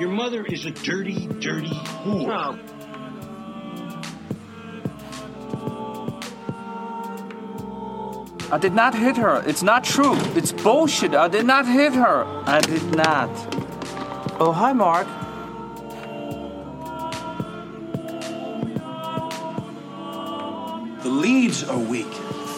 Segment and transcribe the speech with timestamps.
[0.00, 2.58] Your mother is a dirty, dirty whore.
[8.50, 9.42] I did not hit her.
[9.46, 10.16] It's not true.
[10.34, 11.14] It's bullshit.
[11.14, 12.24] I did not hit her.
[12.46, 13.28] I did not.
[14.40, 15.06] Oh, hi, Mark.
[21.02, 22.10] The leads are weak.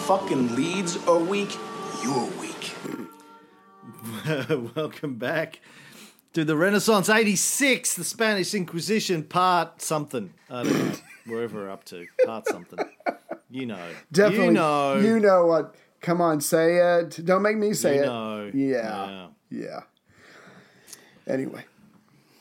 [0.06, 1.50] Fucking leads are weak.
[2.04, 2.72] You're weak.
[4.77, 5.59] Welcome back
[6.32, 10.32] to the Renaissance 86, the Spanish Inquisition, part something.
[10.50, 10.95] I don't know.
[11.27, 12.06] Wherever we're up to.
[12.27, 12.78] Part something.
[13.50, 13.88] You know.
[14.10, 14.46] Definitely.
[14.46, 14.96] You know.
[14.96, 15.74] You know what?
[16.00, 17.20] Come on, say it.
[17.24, 18.06] Don't make me say You it.
[18.06, 18.50] know.
[18.52, 19.27] Yeah.
[19.50, 19.80] Yeah.
[21.27, 21.64] Anyway.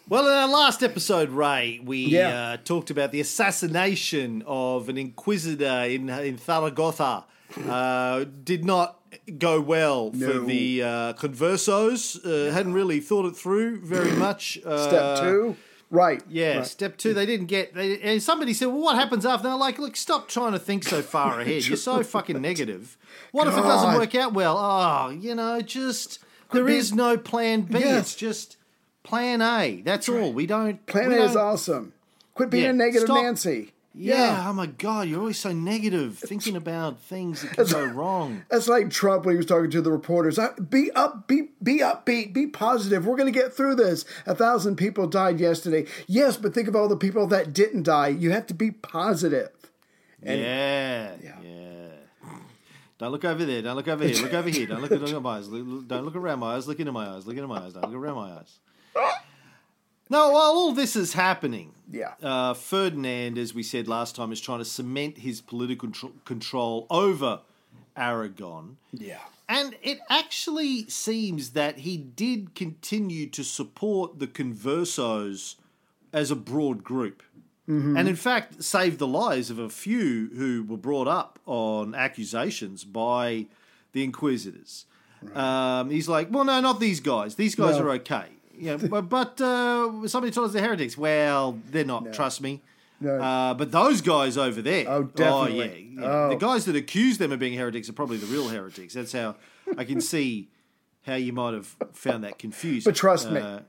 [0.10, 2.54] Well, in our last episode, Ray, we Yeah.
[2.54, 7.26] uh, talked about the assassination of an inquisitor in in Zaragoza.
[7.68, 9.00] Uh, did not
[9.38, 12.18] go well for the uh, conversos.
[12.26, 14.60] Uh, hadn't really thought it through very much.
[14.66, 15.56] Uh, Step two.
[15.90, 16.24] Right.
[16.30, 16.66] Yeah, Right.
[16.66, 17.74] step two, they didn't get.
[17.74, 20.86] They, and somebody said, "Well, what happens after?" They're like, "Look, stop trying to think
[20.86, 21.66] so far ahead.
[21.66, 22.98] You're so fucking negative.
[23.34, 24.58] What if it doesn't work out well?
[24.58, 26.20] Oh, you know, just
[26.54, 27.80] there being- is no plan B.
[27.80, 28.04] Yes.
[28.04, 28.56] It's just
[29.04, 29.82] plan A.
[29.84, 30.32] That's all.
[30.32, 30.86] We don't.
[30.86, 31.94] Plan we A is don't- awesome.
[32.36, 33.22] Quit being Yeah, a negative stop.
[33.24, 33.74] Nancy.
[33.94, 34.46] Yeah.
[34.48, 38.44] Oh my God, you're always so negative, thinking about things that could go wrong.
[38.50, 40.40] That's like Trump when he was talking to the reporters.
[40.70, 43.06] Be up, be be upbeat, be positive.
[43.06, 44.06] We're going to get through this.
[44.26, 45.88] A thousand people died yesterday.
[46.08, 48.08] Yes, but think of all the people that didn't die.
[48.08, 49.50] You have to be positive.
[50.24, 51.32] yeah, yeah.
[52.98, 53.62] Don't look over there.
[53.64, 54.24] Don't look over here.
[54.24, 54.68] Look over here.
[54.68, 55.50] Don't look, look at my eyes.
[55.50, 56.68] Look- look- Don't look around my eyes.
[56.68, 57.26] Look into my eyes.
[57.26, 57.74] Look into my eyes.
[57.74, 58.60] Don't look around my eyes.
[60.12, 62.16] Now, while all this is happening, Yeah.
[62.22, 66.86] uh, Ferdinand, as we said last time, is trying to cement his political tr- control
[66.90, 67.40] over
[67.96, 68.76] Aragon.
[68.92, 69.20] Yeah.
[69.48, 75.56] And it actually seems that he did continue to support the conversos
[76.12, 77.24] as a broad group.
[77.68, 82.84] And in fact, saved the lives of a few who were brought up on accusations
[82.84, 83.46] by
[83.94, 84.88] the inquisitors.
[85.34, 87.36] Um, he's like, well, no, not these guys.
[87.36, 87.84] These guys No.
[87.86, 88.26] are okay.
[88.62, 90.96] Yeah, but, but uh, somebody told us they're heretics.
[90.98, 92.14] Well, they're not.
[92.14, 92.62] Trust me.
[93.00, 93.16] No.
[93.20, 94.86] Uh, but those guys over there.
[94.88, 95.90] Oh, definitely.
[95.96, 96.08] yeah, yeah.
[96.08, 96.30] Oh.
[96.30, 98.94] The guys that accuse them of being heretics are probably the real heretics.
[98.94, 99.36] That's how
[99.76, 100.50] I can see
[101.08, 102.88] how you might have found that confusing.
[102.88, 103.62] But trust me, Uh,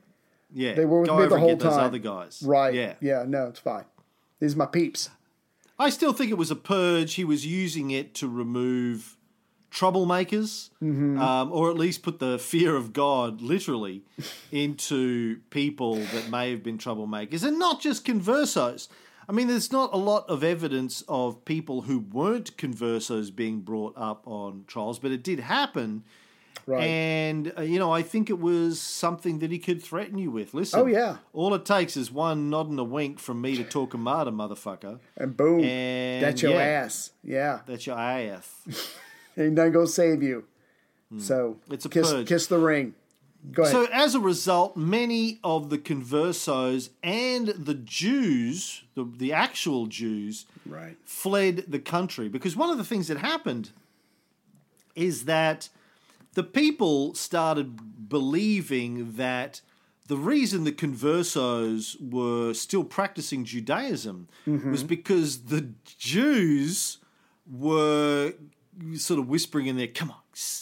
[0.53, 1.73] yeah, They were with go me the whole time.
[1.81, 2.43] other guys.
[2.45, 2.75] Right.
[2.75, 2.95] Yeah.
[3.01, 3.25] Yeah.
[3.27, 3.87] No, it's fine.
[4.39, 5.09] These are my peeps.
[5.79, 7.15] I still think it was a purge.
[7.15, 9.17] He was using it to remove
[9.73, 11.19] troublemakers, Mm-hmm.
[11.21, 14.03] um, or at least put the fear of God literally
[14.53, 18.89] into people that may have been troublemakers, and not just conversos.
[19.29, 23.95] I mean, there's not a lot of evidence of people who weren't conversos being brought
[23.97, 26.03] up on trials, but it did happen.
[26.67, 26.83] Right.
[26.85, 30.55] And uh, you know, I think it was something that he could threaten you with.
[30.55, 31.17] Listen, Oh, yeah.
[31.33, 34.31] all it takes is one nod and a wink from me to talk a martyr,
[34.33, 34.99] motherfucker.
[35.17, 35.65] and boom.
[35.65, 36.61] And that's your yeah.
[36.85, 37.11] ass.
[37.25, 37.61] Yeah.
[37.67, 38.49] That's your ass.
[39.37, 40.45] Ain't nothing gonna save you.
[41.19, 41.75] So Hmm.
[41.75, 42.27] It's a kiss, purge.
[42.27, 42.95] kiss the ring.
[43.51, 43.73] Go ahead.
[43.73, 50.47] So as a result, many of the conversos and the Jews, the, the actual Jews,
[50.65, 50.97] right.
[51.05, 53.71] fled the country because one of the things that happened
[54.95, 55.69] is that
[56.35, 59.61] the people started believing that
[60.07, 66.99] the reason the conversos were still practicing Judaism was because the Jews
[67.51, 68.35] were
[68.97, 70.17] sort of whispering in there, "Come on,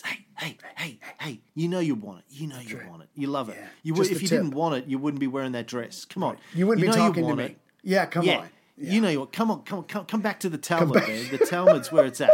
[0.04, 1.40] hey, hey, hey, hey!
[1.54, 2.24] You know you want it.
[2.30, 3.08] You know you want it.
[3.14, 3.56] You love it.
[3.82, 4.40] You would, if you tip.
[4.42, 6.04] didn't want it, you wouldn't be wearing that dress.
[6.04, 7.44] Come on, You wouldn't be you talking to me.
[7.44, 7.58] it.
[7.82, 8.38] Yeah, come yeah.
[8.40, 8.48] on.
[8.76, 9.32] You know you want.
[9.32, 11.28] Come on, come on, come, come back to the Talmud, man.
[11.30, 12.30] The Talmud's where it's at.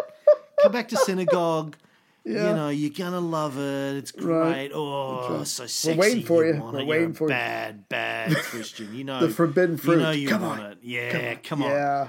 [0.63, 1.77] Come back to synagogue.
[2.29, 2.49] Yeah.
[2.51, 3.99] You know, you're gonna love it.
[3.99, 4.73] It's great.
[4.75, 5.31] Oh, right.
[5.31, 5.93] Oh, so sexy.
[5.97, 6.61] We're waiting for you.
[6.61, 7.29] want We're waiting for you.
[7.29, 8.93] bad, bad Christian.
[8.97, 9.93] You know The forbidden fruit.
[9.93, 10.73] You know you Come want on.
[10.73, 10.79] it.
[10.83, 11.71] Yeah, come on.
[11.71, 12.09] Yeah.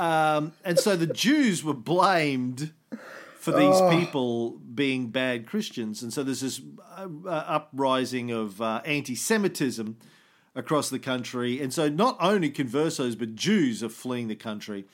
[0.00, 2.72] Um, and so the Jews were blamed
[3.38, 3.90] for these Oh.
[3.90, 6.60] people being bad Christians, and so there's this
[6.96, 9.96] uh, uh, uprising of uh, anti-Semitism
[10.54, 14.84] across the country, and so not only conversos but Jews are fleeing the country.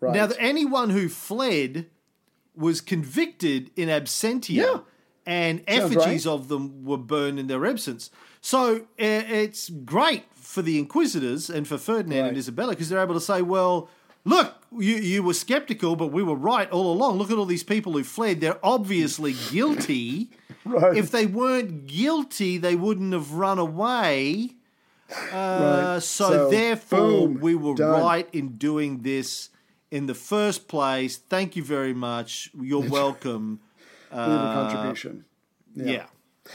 [0.00, 0.14] Right.
[0.14, 1.86] Now, anyone who fled
[2.56, 4.78] was convicted in absentia, Yeah.
[5.26, 6.32] and Sounds effigies right.
[6.32, 8.10] of them were burned in their absence.
[8.40, 13.14] So uh, it's great for the inquisitors and for Ferdinand and Isabella because they're able
[13.14, 13.88] to say, well,
[14.24, 17.18] look, you, you were skeptical, but we were right all along.
[17.18, 18.40] Look at all these people who fled.
[18.40, 20.30] They're obviously guilty.
[20.64, 20.98] Right.
[20.98, 24.50] If they weren't guilty, they wouldn't have run away.
[25.10, 25.14] Uh,
[25.94, 26.02] Right.
[26.02, 26.98] so, So, therefore,
[27.28, 28.02] boom, we were done.
[28.02, 29.48] right in doing this
[29.90, 31.16] in the first place.
[31.16, 32.50] Thank you very much.
[32.60, 33.60] You're welcome.
[34.10, 35.24] A contribution.
[35.74, 36.06] Yeah.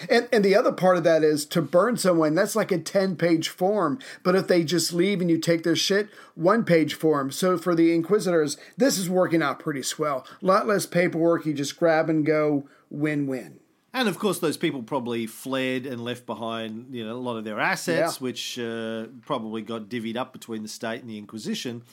[0.09, 3.15] And, and the other part of that is to burn someone, that's like a 10
[3.15, 3.99] page form.
[4.23, 7.31] But if they just leave and you take their shit, one page form.
[7.31, 10.25] So for the Inquisitors, this is working out pretty swell.
[10.41, 11.45] A lot less paperwork.
[11.45, 13.59] You just grab and go, win win.
[13.95, 17.43] And of course, those people probably fled and left behind, you know, a lot of
[17.43, 18.23] their assets, Yeah.
[18.23, 21.83] which uh, probably got divvied up between the state and the Inquisition,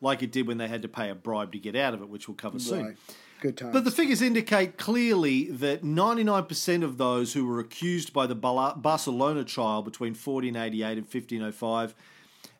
[0.00, 2.08] like it did when they had to pay a bribe to get out of it,
[2.08, 2.96] which we'll cover soon.
[3.40, 3.72] Good times.
[3.72, 9.44] But the figures indicate clearly that 99% of those who were accused by the Barcelona
[9.44, 11.94] trial between 1488 and 1505,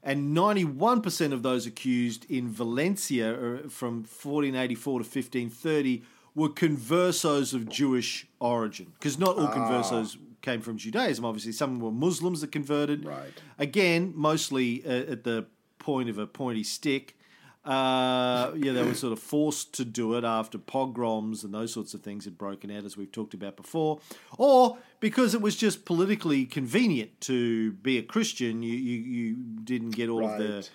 [0.02, 6.02] and 91% of those accused in Valencia uh, from 1484 to 1530
[6.34, 8.92] were conversos of Jewish origin.
[8.98, 11.52] Because not all conversos came from Judaism, obviously.
[11.52, 13.04] Some were Muslims that converted.
[13.04, 13.32] Right.
[13.58, 15.46] Again, mostly uh, at the
[15.78, 17.16] point of a pointy stick.
[17.64, 21.92] Uh, yeah, they were sort of forced to do it after pogroms and those sorts
[21.92, 24.00] of things had broken out, as we've talked about before,
[24.38, 28.62] or because it was just politically convenient to be a Christian.
[28.62, 30.66] You you, you didn't get all of the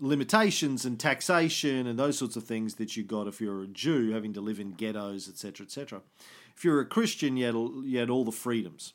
[0.00, 4.12] limitations and taxation and those sorts of things that you got if you're a Jew,
[4.12, 6.00] having to live in ghettos, etc., etc.
[6.56, 7.54] If you're a Christian, you had,
[7.86, 8.94] you had all the freedoms.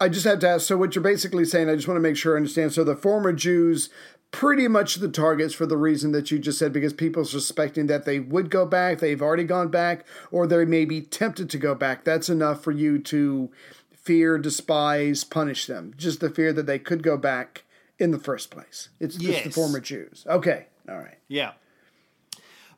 [0.00, 0.66] I just have to ask.
[0.66, 2.72] So, what you're basically saying, I just want to make sure I understand.
[2.72, 3.90] So, the former Jews,
[4.30, 8.04] pretty much the targets for the reason that you just said, because people suspecting that
[8.04, 11.74] they would go back, they've already gone back, or they may be tempted to go
[11.74, 12.04] back.
[12.04, 13.50] That's enough for you to
[13.92, 15.94] fear, despise, punish them.
[15.96, 17.64] Just the fear that they could go back
[17.98, 18.88] in the first place.
[18.98, 20.24] It's just the former Jews.
[20.28, 20.66] Okay.
[20.88, 21.18] All right.
[21.28, 21.52] Yeah.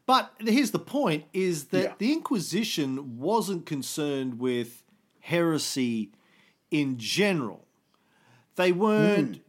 [0.05, 1.95] But here's the point is that Yeah.
[1.99, 4.83] the Inquisition wasn't concerned with
[5.21, 6.11] heresy
[6.71, 7.67] in general.
[8.57, 9.43] They weren't hmm.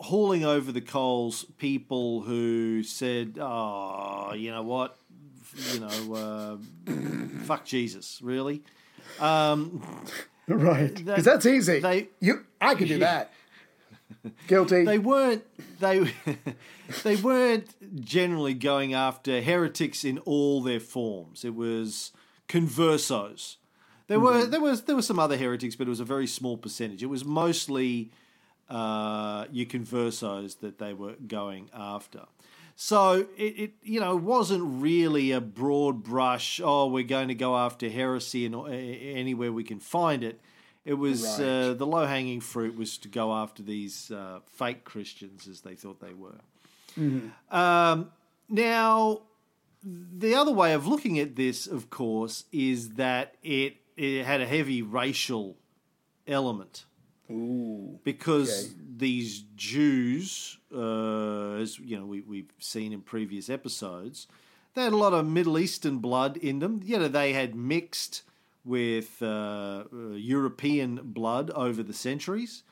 [0.00, 4.96] Hauling over the coals people who said, oh, you know what?
[5.72, 6.14] You know,
[6.88, 6.92] uh,
[7.44, 8.62] fuck Jesus, really?
[9.20, 9.82] Um,
[10.48, 10.92] Right.
[10.94, 11.78] Because that's easy.
[11.78, 13.32] they- you, I could do that.
[14.48, 14.84] Guilty.
[14.84, 15.44] they weren't
[15.78, 16.12] they
[17.04, 17.68] they weren't
[18.04, 21.44] generally going after heretics in all their forms.
[21.44, 22.10] It was
[22.48, 23.56] conversos.
[24.08, 26.56] There were there was there were some other heretics, but it was a very small
[26.56, 27.02] percentage.
[27.04, 28.10] It was mostly
[28.70, 32.22] uh, conversos that they were going after.
[32.76, 36.60] So it, it you know wasn't really a broad brush.
[36.64, 40.40] Oh, we're going to go after heresy and uh, anywhere we can find it.
[40.86, 45.46] It was uh, the low hanging fruit was to go after these uh, fake Christians
[45.46, 46.40] as they thought they were.
[47.50, 48.10] Um,
[48.48, 49.22] now,
[49.84, 54.46] the other way of looking at this, of course, is that it it had a
[54.46, 55.58] heavy racial
[56.26, 56.86] element.
[58.04, 58.74] Because okay.
[58.96, 64.26] these Jews, uh, as you know, we, we've seen in previous episodes,
[64.74, 66.80] they had a lot of Middle Eastern blood in them.
[66.84, 68.22] You know, they had mixed
[68.64, 72.62] with uh, uh, European blood over the centuries,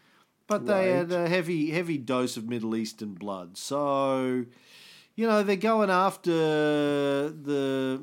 [0.47, 3.57] but they had a heavy, heavy dose of Middle Eastern blood.
[3.57, 4.45] So,
[5.15, 6.31] you know, they're going after
[7.31, 8.03] the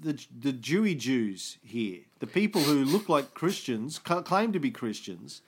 [0.00, 5.42] the the Jewy Jews here, the people who look like Christians, claim to be Christians,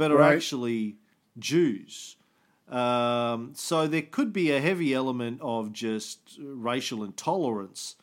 [0.00, 0.34] but are Right.
[0.34, 0.96] actually
[1.38, 2.16] Jews.
[2.70, 7.96] Um, so there could be a heavy element of just racial intolerance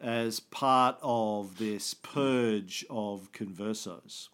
[0.00, 4.30] as part of this purge of conversos.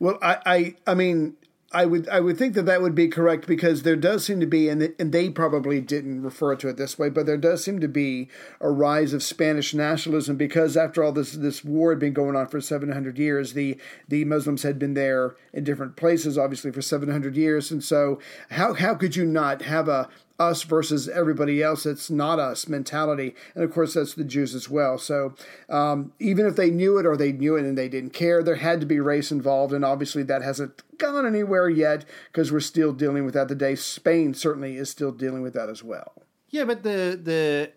[0.00, 1.36] Well, I, I, I mean,
[1.74, 4.46] I would, I would think that that would be correct because there does seem to
[4.46, 7.80] be, and and they probably didn't refer to it this way, but there does seem
[7.80, 8.28] to be
[8.60, 12.48] a rise of Spanish nationalism because after all this this war had been going on
[12.48, 16.82] for seven hundred years, the the Muslims had been there in different places, obviously for
[16.82, 18.18] seven hundred years, and so
[18.50, 20.08] how how could you not have a
[20.50, 21.86] us versus everybody else.
[21.86, 23.34] It's not us mentality.
[23.54, 24.98] And of course, that's the Jews as well.
[24.98, 25.34] So
[25.68, 28.56] um, even if they knew it or they knew it and they didn't care, there
[28.56, 29.72] had to be race involved.
[29.72, 33.74] And obviously, that hasn't gone anywhere yet because we're still dealing with that today.
[33.74, 36.12] Spain certainly is still dealing with that as well.
[36.50, 37.72] Yeah, but the the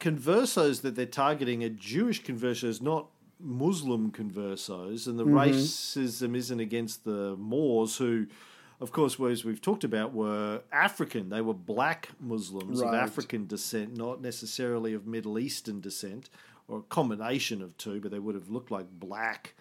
[0.00, 3.08] conversos that they're targeting are Jewish conversos, not
[3.38, 8.26] Muslim conversos, and the racism isn't against the Moors, who,
[8.82, 11.28] of course, were, as we've talked about, were African.
[11.28, 16.28] They were black Muslims of African descent, not necessarily of Middle Eastern descent,
[16.66, 19.54] or a combination of two, but they would have looked like black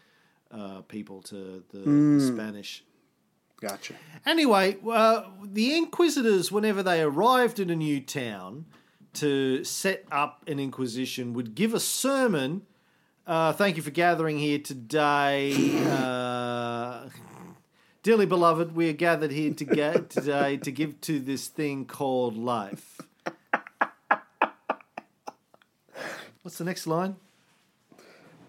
[0.51, 2.83] uh, people to the, the Spanish
[3.61, 3.93] Gotcha.
[4.25, 8.65] Anyway, uh, the Inquisitors, whenever they arrived in a new town
[9.13, 12.63] to set up an Inquisition, would give a sermon.
[13.27, 15.53] Uh, thank you for gathering here today.
[18.03, 22.36] Dearly beloved, we are gathered here to ga- today to give to this thing called
[22.36, 23.00] life.
[26.41, 27.17] What's the next line?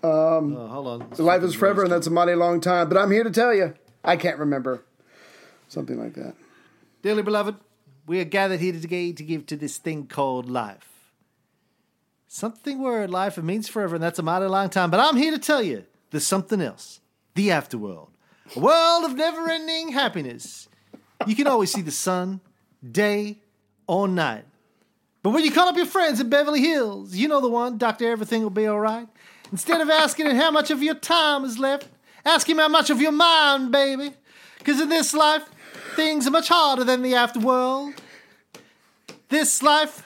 [0.03, 1.11] Um, oh, hold on.
[1.19, 2.89] Life is forever, and that's a mighty long time.
[2.89, 4.83] But I'm here to tell you, I can't remember.
[5.69, 6.35] Something like that.
[7.03, 7.57] Dearly beloved,
[8.07, 10.89] we are gathered here today to give to this thing called life.
[12.27, 14.91] Something where life means forever, and that's a mighty long time.
[14.91, 17.01] But I'm here to tell you there's something else
[17.35, 18.12] the afterworld.
[18.55, 20.69] A world of never ending happiness.
[21.27, 22.41] You can always see the sun,
[22.89, 23.39] day
[23.87, 24.45] or night.
[25.23, 28.11] But when you call up your friends in Beverly Hills, you know the one, Doctor
[28.11, 29.07] Everything will be all right.
[29.53, 31.89] Instead of asking him how much of your time is left,
[32.25, 34.13] ask him how much of your mind, baby.
[34.59, 35.45] Because in this life,
[35.95, 37.97] things are much harder than the afterworld.
[39.29, 40.03] This life,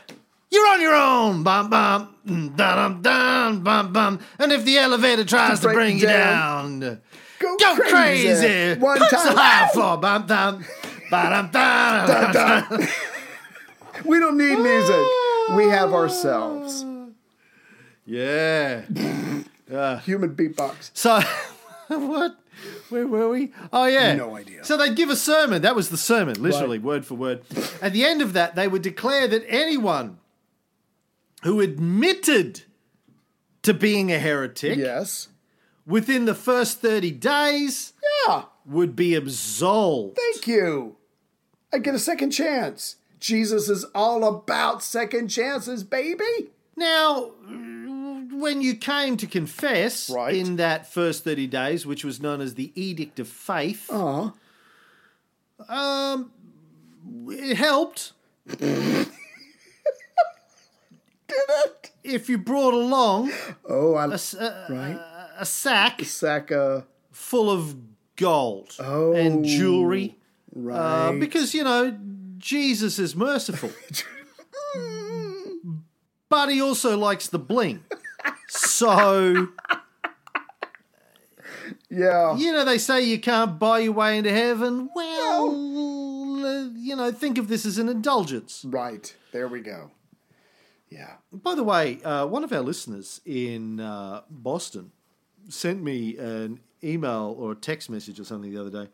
[0.50, 1.42] you're on your own.
[1.42, 4.20] Bum bum, mm, dum dum bum bum.
[4.38, 6.80] And if the elevator tries to, break bring you down.
[6.80, 7.00] down,
[7.38, 8.78] Go, go crazy.
[8.80, 9.36] One Punch the time.
[9.36, 9.96] high floor.
[9.98, 10.64] Bum dum,
[11.10, 11.50] ba dum
[12.70, 12.88] dum.
[14.04, 15.06] We don't need music.
[15.56, 16.84] We have ourselves.
[18.08, 18.82] Yeah.
[20.04, 20.90] Human beatbox.
[20.94, 21.20] So,
[21.88, 22.36] what?
[22.88, 23.52] Where were we?
[23.72, 24.14] Oh, yeah.
[24.14, 24.64] No idea.
[24.64, 25.62] So they'd give a sermon.
[25.62, 27.42] That was the sermon, literally, word for word.
[27.82, 30.18] At the end of that, they would declare that anyone
[31.42, 32.62] who admitted
[33.62, 35.26] to being a heretic Yes.
[35.86, 37.92] Within the first 30 days
[38.26, 38.44] Yeah.
[38.64, 40.16] would be absolved.
[40.16, 40.96] Thank you.
[41.72, 42.96] I get a second chance.
[43.20, 46.50] Jesus is all about second chances, baby.
[46.76, 47.30] Now,
[48.32, 50.34] when you came to confess Right.
[50.34, 54.32] in that first 30 days, which was known as the Edict of Faith, Aw.
[55.68, 56.30] um,
[57.28, 58.12] it helped
[58.46, 59.08] Did
[61.28, 61.90] it?
[62.04, 63.32] if you brought along
[63.68, 65.15] Oh, I a, a- right.
[65.38, 67.76] A sack Sack uh full of
[68.16, 70.16] gold Oh, and jewelry,
[70.54, 71.18] uh, right.
[71.18, 71.96] because you know
[72.38, 73.70] Jesus is merciful,
[76.28, 77.84] but he also likes the bling.
[78.48, 79.48] So
[81.90, 82.36] yeah.
[82.36, 84.88] you know they say you can't buy your way into heaven.
[84.94, 88.64] Well, uh, you know, think of this as an indulgence.
[88.64, 89.14] Right.
[89.32, 89.90] There we go.
[90.88, 91.14] Yeah.
[91.32, 94.92] By the way, uh, one of our listeners in uh, Boston
[95.48, 98.90] sent me an email or a text message or something the other day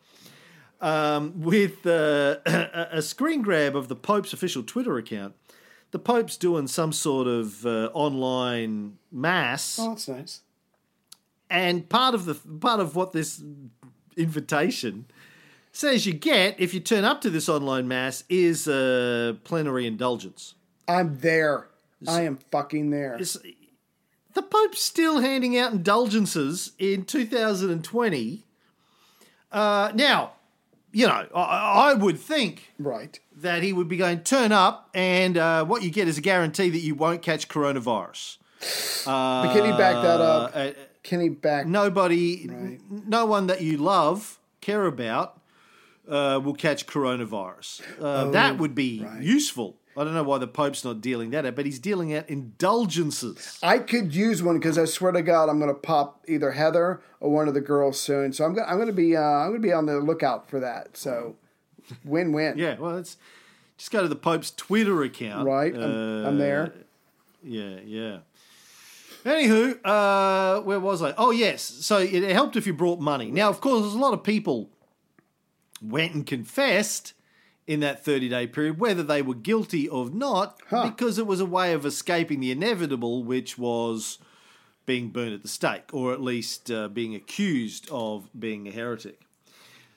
[0.80, 2.36] um, with uh,
[2.92, 5.34] a screen grab of the Pope's official Twitter account.
[5.90, 10.40] The Pope's doing some sort of uh, online mass, Oh, that's nice.
[11.50, 13.42] and part of the part of what this
[14.16, 15.06] invitation
[15.72, 20.54] says you get if you turn up to this online mass is a plenary indulgence.
[20.88, 21.68] I'm there.
[22.08, 23.16] I am fucking there.
[24.34, 28.44] The Pope's still handing out indulgences in 2020.
[29.50, 30.32] Uh, now,
[30.92, 33.18] you know, I, I would think Right.
[33.36, 36.70] that he would be going turn up, and uh, what you get is a guarantee
[36.70, 38.38] that you won't catch coronavirus.
[39.04, 40.52] But can he back that up?
[40.54, 40.70] Uh,
[41.02, 41.66] Can he back?
[41.66, 42.58] nobody, Right.
[42.90, 45.40] n- no one that you love, care about,
[46.08, 47.82] uh, will catch coronavirus.
[48.00, 49.22] Uh, that would be Oh, right.
[49.22, 49.76] useful.
[49.96, 53.58] I don't know why the Pope's not dealing that out, but he's dealing out indulgences.
[53.62, 57.02] I could use one because I swear to God, I'm going to pop either Heather
[57.20, 58.32] or one of the girls soon.
[58.32, 58.66] So I'm going.
[58.68, 59.16] I'm going to be.
[59.16, 60.96] Uh, I'm going to be on the lookout for that.
[60.96, 61.36] So,
[62.04, 62.56] win-win.
[62.56, 63.16] Yeah, well, it's
[63.76, 65.46] just go to the Pope's Twitter account.
[65.46, 65.74] Right.
[65.74, 66.72] I'm, I'm there.
[67.42, 68.18] Yeah, yeah.
[69.24, 71.14] Anywho, uh, where was I?
[71.16, 71.62] Oh, yes.
[71.62, 73.30] So it helped if you brought money.
[73.30, 74.68] Now, of course, there's a lot of people
[75.80, 77.12] went and confessed
[77.66, 80.88] in that 30 day period, whether they were guilty or not, Huh.
[80.90, 84.18] because it was a way of escaping the inevitable, which was
[84.84, 89.20] being burned at the stake, or at least uh, being accused of being a heretic.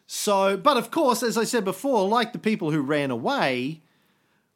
[0.07, 3.81] So, but of course, as I said before, like the people who ran away,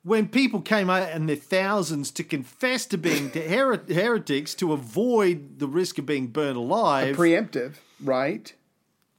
[0.03, 5.57] when people came out in their thousands to confess to being her- heretics to avoid
[5.57, 7.73] the risk of being burned alive, Preemptive.
[7.99, 8.53] Right.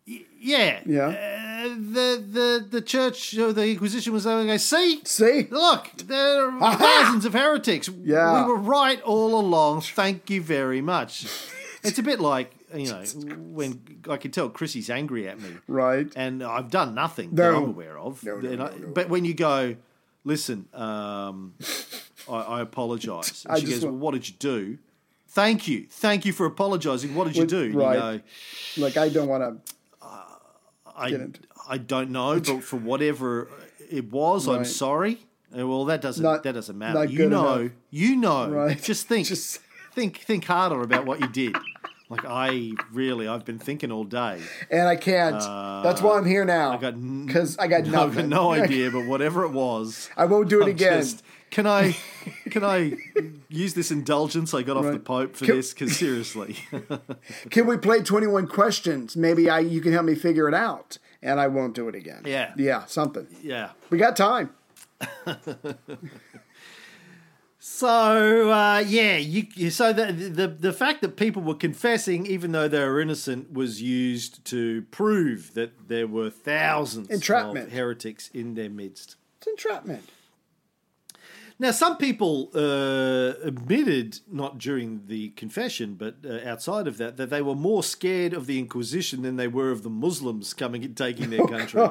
[0.07, 1.09] Yeah, Yeah.
[1.09, 5.47] uh, the the the church or the Inquisition was going, see, See.
[5.51, 7.89] look, there are thousands of heretics.
[8.03, 8.45] Yeah.
[8.47, 9.83] we were right all along.
[9.83, 11.27] Thank you very much.
[11.83, 13.03] It's a bit like you know
[13.53, 16.11] when I can tell Chrissy's angry at me, Right.
[16.17, 18.23] and I've done nothing that I'm aware of.
[18.25, 18.87] No, no, no, I- no.
[18.89, 19.77] But when you go,
[20.25, 21.55] listen, um,
[22.29, 23.45] I, I apologise.
[23.49, 24.79] And I she goes, want- well, what did you do?
[25.29, 25.87] Thank you.
[25.89, 27.15] Thank you for apologising.
[27.15, 27.73] What did you do?
[27.73, 27.95] Right.
[27.95, 28.19] You
[28.81, 29.75] go, Like I don't want to.
[31.01, 31.41] I, Didn't.
[31.69, 33.49] I don't know, but for whatever
[33.91, 35.19] it was, I'm sorry.
[35.57, 37.05] Uh, Well, that doesn't Not- that doesn't matter.
[37.05, 37.73] You know, enough.
[37.91, 38.49] you know.
[38.51, 38.81] Right.
[38.83, 39.61] Just think, Just-
[39.93, 41.57] think, think harder about what you did.
[42.11, 44.41] Like I really, I've been thinking all day.
[44.71, 45.39] And I can't.
[45.85, 46.73] That's why I'm here now.
[46.73, 48.29] Uh, I got n- because I got No, I've got nothing.
[48.29, 51.01] no idea, but whatever it was, I won't do it I'm again.
[51.03, 51.97] just Can I
[52.51, 52.95] can I
[53.49, 55.05] use this indulgence I got off the Right.
[55.05, 55.73] Pope for Can- this?
[55.73, 56.57] Because seriously,
[57.51, 59.17] Can we play 21 questions?
[59.17, 62.23] Maybe I you can help me figure it out and I won't do it again.
[62.27, 62.53] Yeah.
[62.57, 63.29] Yeah, something.
[63.41, 63.71] yeah.
[63.89, 64.51] We got time.
[67.63, 72.53] So uh, yeah, you, you- so the, the the fact that people were confessing, even
[72.53, 77.67] though they were innocent, was used to prove that there were thousands Entrapment.
[77.67, 79.17] of heretics in their midst.
[79.39, 80.09] It's entrapment.
[81.59, 87.29] Now, some people uh, admitted, not during the confession, but uh, outside of that, that
[87.29, 90.97] they were more scared of the Inquisition than they were of the Muslims coming and
[90.97, 91.83] taking their country.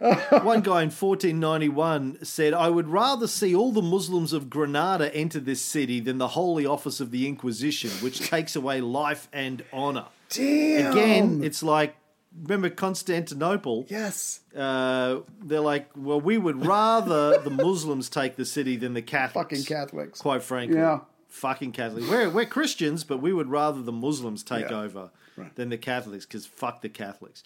[0.00, 5.40] One guy in 1491 said, I would rather see all the Muslims of Granada enter
[5.40, 10.06] this city than the Holy Office of the Inquisition, which takes away life and honor.
[10.30, 10.92] Damn.
[10.92, 11.96] Again, it's like,
[12.42, 13.86] remember Constantinople?
[13.88, 14.40] yes.
[14.56, 19.50] uh, they're like, well, we would rather the Muslims take the city than the Catholics.
[19.50, 20.20] Fucking Catholics.
[20.20, 20.78] Quite frankly.
[20.78, 21.00] Yeah.
[21.28, 22.08] Fucking Catholics.
[22.08, 24.80] We're, we're Christians, but we would rather the Muslims take Yeah.
[24.82, 25.10] over
[25.54, 27.42] than the Catholics because fuck the Catholics.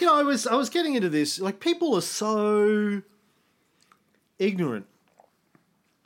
[0.00, 1.40] You know, I was I was getting into this.
[1.40, 3.02] Like, people are so
[4.38, 4.86] ignorant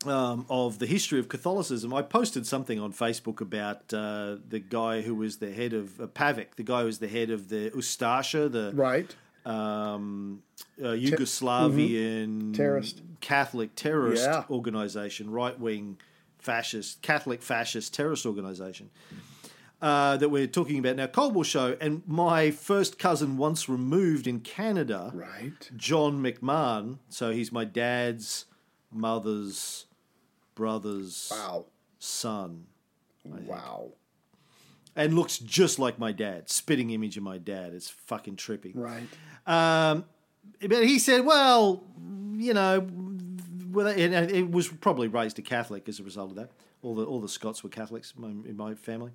[0.07, 1.95] um, of the history of Catholicism.
[1.95, 6.07] I posted something on Facebook about uh, the guy who was the head of uh,
[6.07, 9.15] Pavic, the guy who was the head of the Ustasha, the Right.
[9.47, 10.43] um,
[10.81, 13.03] uh, Yugoslavian Terrorist.
[13.21, 14.45] Catholic terrorist Yeah.
[14.51, 15.97] organization, right wing
[16.39, 18.91] fascist, Catholic fascist terrorist organization.
[19.83, 24.27] Uh, that we're talking about now, Cold War Show, and my first cousin once removed
[24.27, 25.71] in Canada, Right.
[25.77, 26.99] John McMahon.
[27.11, 28.47] So he's my dad's
[28.91, 29.85] mother's
[30.55, 31.67] brother's Wow.
[31.99, 32.65] son,
[33.25, 33.93] Wow.
[34.97, 36.49] and looks just like my dad.
[36.49, 37.75] Spitting image of my dad.
[37.75, 38.73] It's fucking trippy.
[38.75, 39.09] Right.
[39.47, 40.07] Um,
[40.67, 41.85] but he said, well,
[42.37, 42.89] you know,
[43.71, 46.51] well, it, it was probably raised a Catholic as a result of that.
[46.83, 49.11] All the all the Scots were Catholics in my, in my family.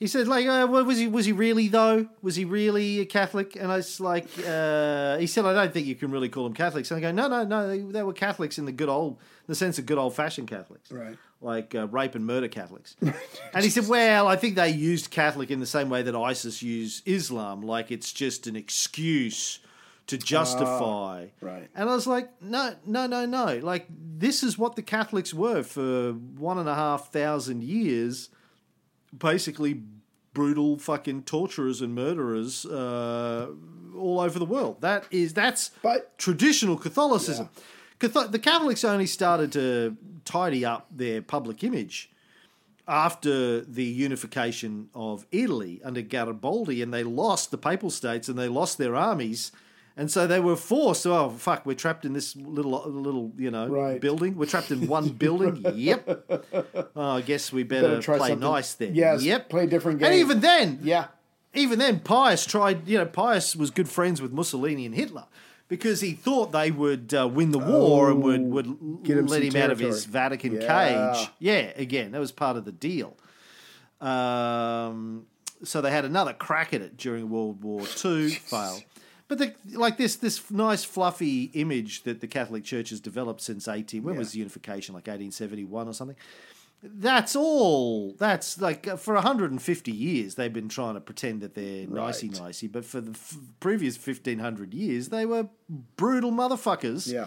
[0.00, 2.08] He said, like, uh, was he was he really though?
[2.22, 3.54] Was he really a Catholic?
[3.54, 6.54] And I was like, uh, he said, I don't think you can really call them
[6.54, 6.90] Catholics.
[6.90, 9.46] And I go, no, no, no, they, they were Catholics in the good old, in
[9.48, 11.18] the sense of good old fashioned Catholics, Right.
[11.42, 12.96] Like uh, rape and murder Catholics.
[13.02, 16.62] and he said, well, I think they used Catholic in the same way that ISIS
[16.62, 19.58] used Islam, like it's just an excuse
[20.06, 21.26] to justify.
[21.42, 21.68] right.
[21.74, 23.58] And I was like, no, no, no, no.
[23.62, 28.30] Like, this is what the Catholics were for one and a half thousand years.
[29.16, 29.82] Basically,
[30.32, 33.48] brutal fucking torturers and murderers uh,
[33.96, 34.80] all over the world.
[34.80, 37.48] That is, that's But- traditional Catholicism.
[37.98, 42.10] Catho- the Catholics only started to tidy up their public image
[42.88, 48.48] after the unification of Italy under Garibaldi, and they lost the papal states and they
[48.48, 49.52] lost their armies,
[50.00, 51.06] and so they were forced.
[51.06, 54.00] Oh fuck, we're trapped in this little little you know Right.
[54.00, 54.36] building.
[54.36, 55.64] We're trapped in one building.
[55.74, 56.02] yep.
[56.96, 58.94] Oh, I guess we better, Better try play something- nice then.
[58.94, 59.48] Yes, Yep.
[59.50, 61.06] play a different And even then, Yeah.
[61.54, 62.88] even then, Pius tried.
[62.88, 65.24] You know, Pius was good friends with Mussolini and Hitler
[65.68, 69.26] because he thought they would uh, win the war and would would Oh, Get him
[69.26, 70.04] let him out of his.
[70.06, 71.12] Vatican Yeah.
[71.14, 71.28] cage.
[71.38, 73.16] Yeah, again, that was part of the deal.
[74.00, 75.26] Um,
[75.62, 78.82] so they had another crack at it during World War II, failed.
[79.30, 83.66] But the, like this, this nice fluffy image that the Catholic Church has developed since
[83.66, 84.02] eighteen.
[84.02, 84.94] When was the unification?
[84.94, 86.16] Like eighteen seventy one or something.
[86.82, 88.14] That's all.
[88.18, 92.40] That's like uh, for 150 years they've been trying to pretend that they're nicey Right.
[92.40, 95.48] nicey, but for the f- previous 1500 years they were
[95.96, 97.12] brutal motherfuckers.
[97.12, 97.26] Yeah.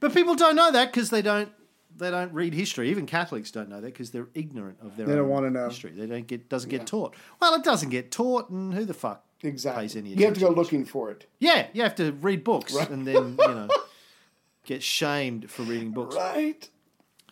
[0.00, 1.50] But people don't know that because they don't
[1.96, 2.88] they don't read history.
[2.90, 5.68] Even Catholics don't know that because they're ignorant of their They don't wanna know.
[5.68, 5.92] history.
[5.92, 7.14] They don't get doesn't get taught.
[7.40, 9.82] Well, it doesn't get taught, and who the fuck Exactly.
[9.82, 11.26] pays any You have to go looking for it.
[11.38, 13.68] Yeah, you have to read books and then you know
[14.64, 16.16] get shamed for reading books.
[16.16, 16.68] Right.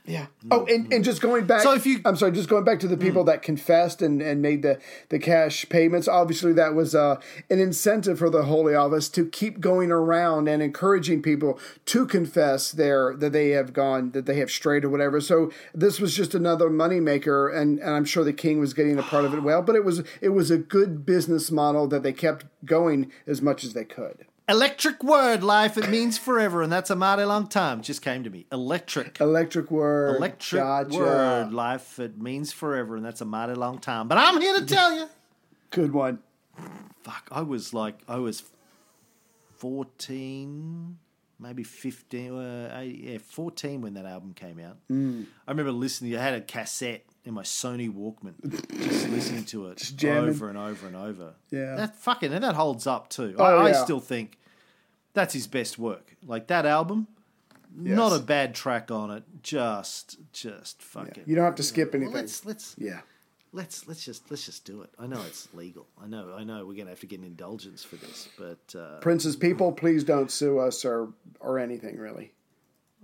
[0.05, 0.27] Yeah.
[0.51, 1.61] Oh, and, and just going back.
[1.63, 4.43] So if you- I'm sorry, just going back to the people that confessed and, and
[4.43, 6.09] made the, the cash payments.
[6.09, 10.61] Obviously, that was uh, an incentive for the Holy Office to keep going around and
[10.61, 15.21] encouraging people to confess their that they have gone that they have strayed or whatever.
[15.21, 19.03] So this was just another moneymaker, and, and I'm sure the king was getting a
[19.05, 19.63] part of it well.
[19.63, 23.63] But it was it was a good business model that they kept going as much
[23.63, 24.27] as they could.
[24.53, 27.81] Electric word, life, it means forever, and that's a mighty long time.
[27.81, 28.45] Just came to me.
[28.53, 29.19] Electric.
[29.19, 30.17] Electric word.
[30.17, 30.99] Electric Gotcha.
[30.99, 34.09] word, life, it means forever, and that's a mighty long time.
[34.09, 35.07] But I'm here to tell you.
[35.71, 36.19] Good one.
[37.03, 38.43] Fuck, I was like, I was
[39.57, 40.99] 14,
[41.41, 44.77] maybe 15, uh, yeah, 14 when that album came out.
[44.91, 45.25] Mm.
[45.49, 48.35] I remember listening, I had a cassette in my Sony Walkman,
[48.71, 50.29] just listening to it jamming.
[50.29, 51.33] over and over and over.
[51.51, 51.77] Yeah.
[51.77, 53.35] That fucking, and that holds up too.
[53.39, 54.37] Oh, I, I still think
[55.15, 56.17] that's his best work.
[56.27, 57.07] Like that album,
[57.75, 59.25] Not a bad track on it.
[59.43, 61.25] Just, just fuck it.
[61.27, 62.15] You don't have to skip Well, anything.
[62.15, 63.01] let's let's yeah.
[63.53, 64.91] let's let's just let's just do it.
[64.99, 65.87] I know it's legal.
[66.03, 68.99] I know I know we're gonna have to get an indulgence for this, but uh,
[69.01, 72.33] Prince's people, please don't sue us or or anything really.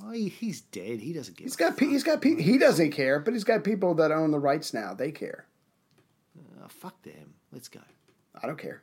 [0.05, 1.01] oh, he, he's dead.
[1.01, 1.45] He doesn't give.
[1.47, 4.31] He's got pe- he's got pe- he doesn't care, but he's got people that own
[4.31, 4.95] the rights now.
[4.95, 5.47] They care.
[6.63, 7.35] Uh, fuck them.
[7.53, 7.81] Let's go.
[8.41, 8.83] I don't care.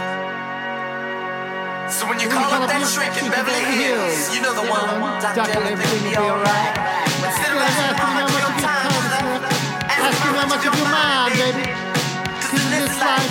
[1.91, 5.19] So when you call up that shrink in Beverly Hills, you know the one.
[5.35, 6.71] Doctor, everything will be alright.
[7.19, 9.51] Instead of asking how much of your time is left,
[9.91, 11.67] ask him how much of your mind, baby.
[12.39, 13.27] Cause in this life,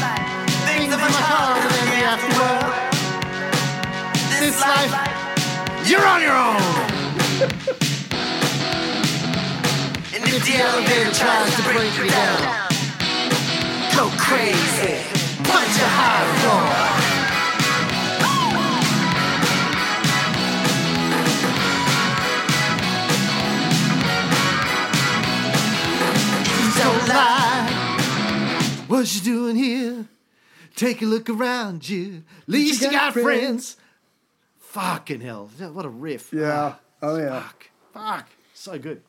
[0.69, 2.69] things are much harder than the afterworld.
[4.29, 4.93] This life,
[5.89, 6.61] you're on your own.
[10.13, 12.45] And if the elevator tries to break you down,
[13.97, 15.01] go crazy,
[15.49, 17.00] punch a high floor.
[26.81, 28.85] Don't lie.
[28.89, 30.07] What you doing here?
[30.75, 32.23] Take a look around you.
[32.39, 33.77] At Least you got, friends.
[34.61, 35.51] Fucking hell!
[35.59, 36.33] What a riff.
[36.33, 36.77] Yeah.
[37.03, 37.43] Oh yeah.
[37.43, 37.71] Fuck.
[37.93, 38.29] Fuck.
[38.55, 39.03] So good.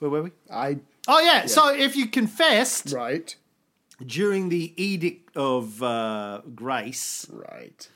[0.00, 0.30] Where were we?
[0.50, 1.46] I Oh yeah.
[1.46, 3.36] So if you confessed right.
[4.04, 7.88] during the Edict of uh, Grace, Right.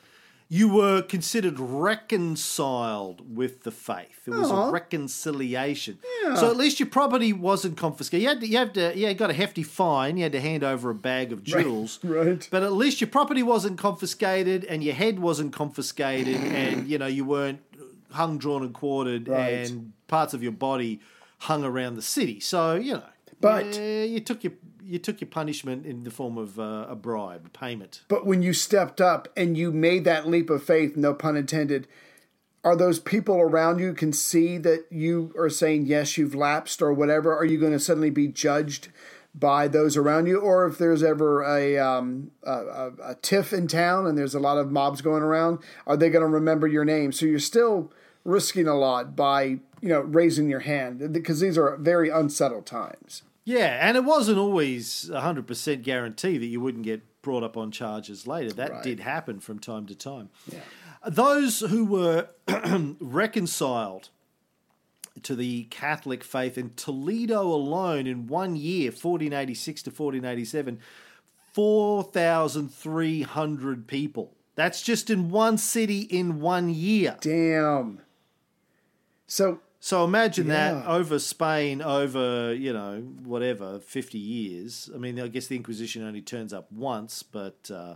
[0.49, 4.21] You were considered reconciled with the faith.
[4.27, 4.69] It was Aw.
[4.69, 5.99] a reconciliation.
[6.37, 8.23] So at least your property wasn't confiscated.
[8.23, 10.17] You had to, you had to, yeah, you got a hefty fine.
[10.17, 11.99] You had to hand over a bag of jewels.
[12.03, 12.47] right.
[12.51, 17.07] But at least your property wasn't confiscated and your head wasn't confiscated and, you know,
[17.07, 17.61] you weren't
[18.13, 19.69] hung, drawn and quartered Right.
[19.71, 21.01] and parts of your body
[21.39, 22.41] hung around the city.
[22.41, 23.03] So, you know.
[23.41, 24.55] But- yeah, you took your
[24.87, 28.03] you took your punishment in the form of uh, a bribe, payment.
[28.09, 31.89] But when you stepped up and you made that leap of faith, no pun intended,
[32.65, 36.93] are those people around you can see that you are saying yes, you've lapsed or
[36.93, 37.37] whatever?
[37.37, 38.89] Are you going to suddenly be judged
[39.39, 43.69] by those around you, or if there's ever a um, a, a, a tiff in
[43.69, 46.87] town and there's a lot of mobs going around, are they going to remember your
[46.87, 47.13] name?
[47.13, 47.93] So you're still
[48.25, 53.23] risking a lot by you know raising your hand because these are very unsettled times.
[53.49, 57.71] Yeah, and it wasn't always a 100% guarantee that you wouldn't get brought up on
[57.71, 58.53] charges later.
[58.53, 58.83] That Right.
[58.83, 60.31] did happen from time to time.
[61.07, 62.27] Those who were
[63.01, 64.09] reconciled
[65.23, 70.81] to the Catholic faith in Toledo alone in one year, 1486 to 1487,
[71.53, 74.33] 4,300 people.
[74.57, 77.17] That's just in one city in one year.
[77.21, 78.01] Damn.
[79.29, 84.91] So So imagine that over Spain, over, you know, whatever, 50 years.
[84.93, 87.95] I mean, I guess the Inquisition only turns up once, but uh,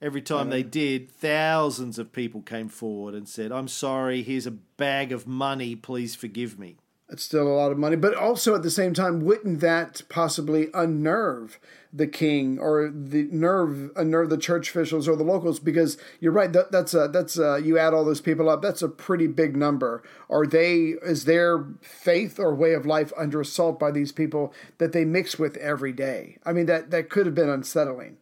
[0.00, 4.52] every time they did, thousands of people came forward and said, I'm sorry, here's a
[4.52, 6.76] bag of money, please forgive me.
[7.10, 10.68] It's still a lot of money, but also at the same time, wouldn't that possibly
[10.72, 11.58] unnerve
[11.92, 15.60] the king or the nerve unnerve the church officials or the locals?
[15.60, 18.80] Because you're right, that, that's a, that's a, you add all those people up, that's
[18.80, 20.02] a pretty big number.
[20.30, 24.92] Are they is their faith or way of life under assault by these people that
[24.92, 26.38] they mix with every day?
[26.46, 28.16] I mean, that that could have been unsettling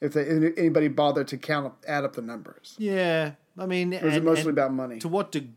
[0.00, 2.76] if they, anybody bothered to count up, add up the numbers.
[2.78, 5.00] Yeah, I mean, it and- mostly and about money?
[5.00, 5.48] To what de-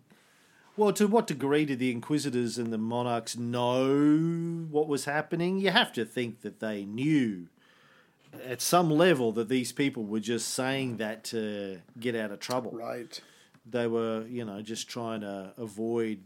[0.77, 5.59] well, to what degree did the inquisitors and the monarchs know what was happening?
[5.59, 7.47] You have to think that they knew
[8.45, 12.71] at some level that these people were just saying that to get out of trouble.
[12.71, 13.19] Right.
[13.65, 16.19] They were, you know, just trying to avoid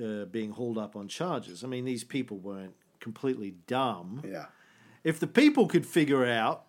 [0.00, 1.64] uh, being hauled up on charges.
[1.64, 4.46] I mean, these people weren't completely dumb Yeah.
[5.04, 6.64] if the people could figure out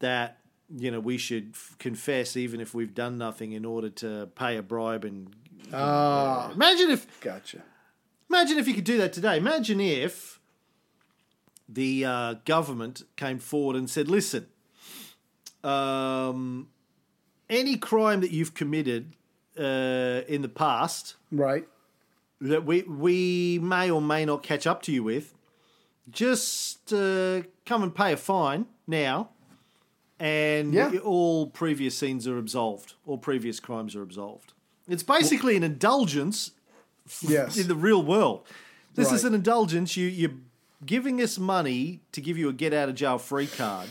[0.00, 0.38] that
[0.74, 4.56] you know we should f- confess even if we've done nothing in order to pay
[4.56, 5.34] a bribe and
[5.72, 7.62] Ah, imagine if gotcha.
[8.30, 10.40] imagine if you could do that today imagine if
[11.68, 14.46] the uh, government came forward and said listen
[15.64, 16.68] um,
[17.48, 19.14] any crime that you've committed
[19.58, 21.66] uh, in the past Right.
[22.40, 25.34] that we we may or may not catch up to you with,
[26.10, 29.28] just uh, come and pay a fine now,
[30.18, 30.96] and Yeah.
[30.98, 32.94] all previous sins are absolved.
[33.06, 34.52] All previous crimes are absolved.
[34.88, 36.52] It's basically an indulgence
[37.20, 37.56] Yes.
[37.58, 38.46] in the real world.
[38.94, 39.96] This is an indulgence.
[39.96, 40.34] You you're
[40.84, 43.88] giving us money to give you a get out of jail free card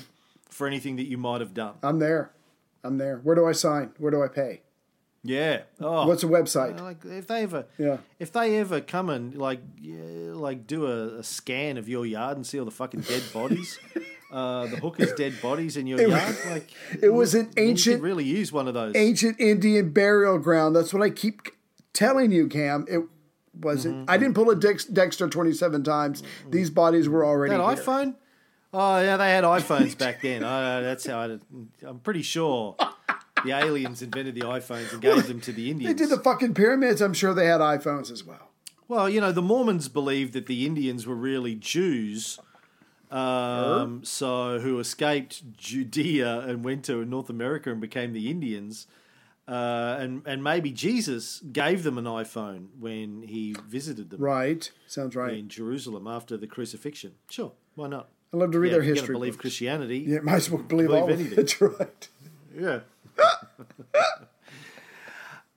[0.49, 1.75] for anything that you might have done.
[1.83, 2.31] I'm there.
[2.83, 3.17] I'm there.
[3.23, 3.91] Where do I sign?
[3.97, 4.61] Where do I pay?
[5.23, 5.61] Yeah.
[5.79, 6.07] Oh.
[6.07, 6.79] What's the website?
[6.79, 7.97] Uh, like if they ever Yeah.
[8.19, 12.37] if they ever come and like yeah, like do a, a scan of your yard
[12.37, 13.77] and see all the fucking dead bodies,
[14.31, 16.69] uh, the hookers' dead bodies in your yard, like
[17.01, 18.95] It was an ancient- really use one of those.
[18.95, 20.75] Ancient Indian burial ground.
[20.75, 21.41] That's what I keep
[21.93, 22.85] telling you, Cam.
[22.89, 23.01] It
[23.53, 23.95] wasn't.
[23.95, 24.09] Mm-hmm.
[24.09, 26.23] I didn't pull a Dex, Dexter 27 times.
[26.49, 27.83] These bodies were already that here.
[27.83, 28.15] iPhone?
[28.73, 30.41] Oh yeah, they had iPhones back then.
[30.41, 31.37] That's how I,
[31.85, 32.77] I'm pretty sure
[33.43, 35.93] the aliens invented the iPhones and gave them to the Indians.
[35.93, 37.01] They did the fucking pyramids.
[37.01, 38.47] I'm sure they had iPhones as well.
[38.87, 42.39] Well, you know, the Mormons believed that the Indians were really Jews,
[43.11, 48.87] um, so who escaped Judea and went to North America and became the Indians.
[49.47, 54.71] Uh, and and maybe Jesus gave them an iPhone when he visited them Right.
[54.87, 55.33] Sounds right.
[55.33, 57.13] in Jerusalem after the crucifixion.
[57.29, 58.09] Sure, why not?
[58.33, 59.15] I love to read Yeah, their if you're gonna history.
[59.15, 59.41] Believe books.
[59.41, 59.97] Christianity.
[60.07, 61.33] Yeah, might as well believe, Believe all anything.
[61.33, 61.35] it.
[61.35, 62.07] That's right.
[62.57, 62.79] Yeah.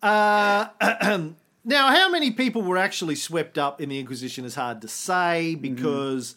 [0.02, 0.66] uh,
[1.64, 5.54] now, how many people were actually swept up in the Inquisition is hard to say
[5.54, 6.36] because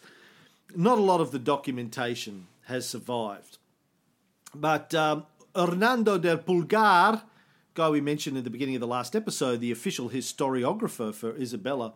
[0.74, 3.58] not a lot of the documentation has survived.
[4.54, 7.22] But um, Hernando del Pulgar,
[7.74, 11.94] guy we mentioned in the beginning of the last episode, the official historiographer for Isabella,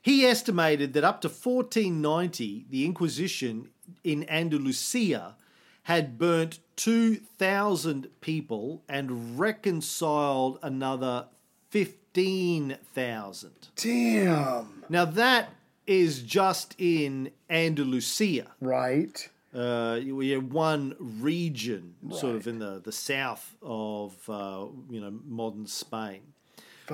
[0.00, 3.70] he estimated that up to 1490, the Inquisition
[4.02, 5.36] in Andalusia
[5.84, 11.26] had burnt 2,000 people and reconciled another
[11.70, 13.50] 15,000.
[13.76, 14.84] Damn.
[14.88, 15.50] Now, that
[15.86, 18.52] is just in Andalusia.
[18.60, 19.28] Right.
[19.54, 25.12] Uh, we have one region, sort of in the, the south of uh, you know
[25.24, 26.22] modern Spain.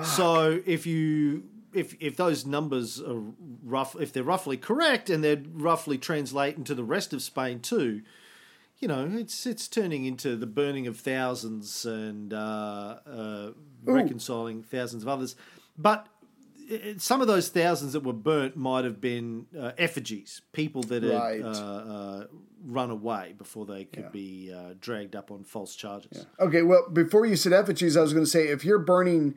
[0.03, 3.23] So if you if if those numbers are
[3.65, 8.03] rough, if they're roughly correct and they're roughly translate into the rest of Spain too,
[8.79, 13.51] you know it's it's turning into the burning of thousands and uh, uh,
[13.85, 15.35] reconciling thousands of others.
[15.79, 16.07] But
[16.99, 21.13] some of those thousands that were burnt might have been uh, effigies, people that had
[21.13, 21.43] Right.
[21.43, 22.27] uh, uh,
[22.65, 26.27] run away before they could be uh, dragged up on false charges.
[26.39, 29.35] Okay, well, before you said effigies, I was going to say if you're burning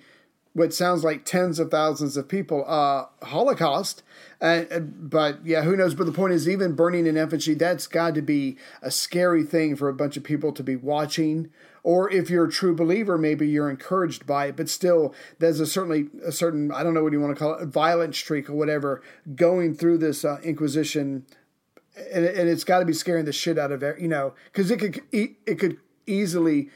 [0.53, 4.03] what sounds like tens of thousands of people, uh, Holocaust,
[4.39, 5.95] uh, uh, but yeah, who knows?
[5.95, 9.75] But the point is, even burning an effigy, that's got to be a scary thing
[9.75, 11.49] for a bunch of people to be watching.
[11.83, 15.65] Or if you're a true believer, maybe you're encouraged by it, but still, there's a
[15.65, 18.53] certainly a certain I don't know what you want to call it, violent streak or
[18.53, 19.01] whatever
[19.35, 21.25] going through this uh, Inquisition
[22.11, 24.77] and, and it's got to be scaring the shit out of you know, because it
[24.77, 26.69] could it could easily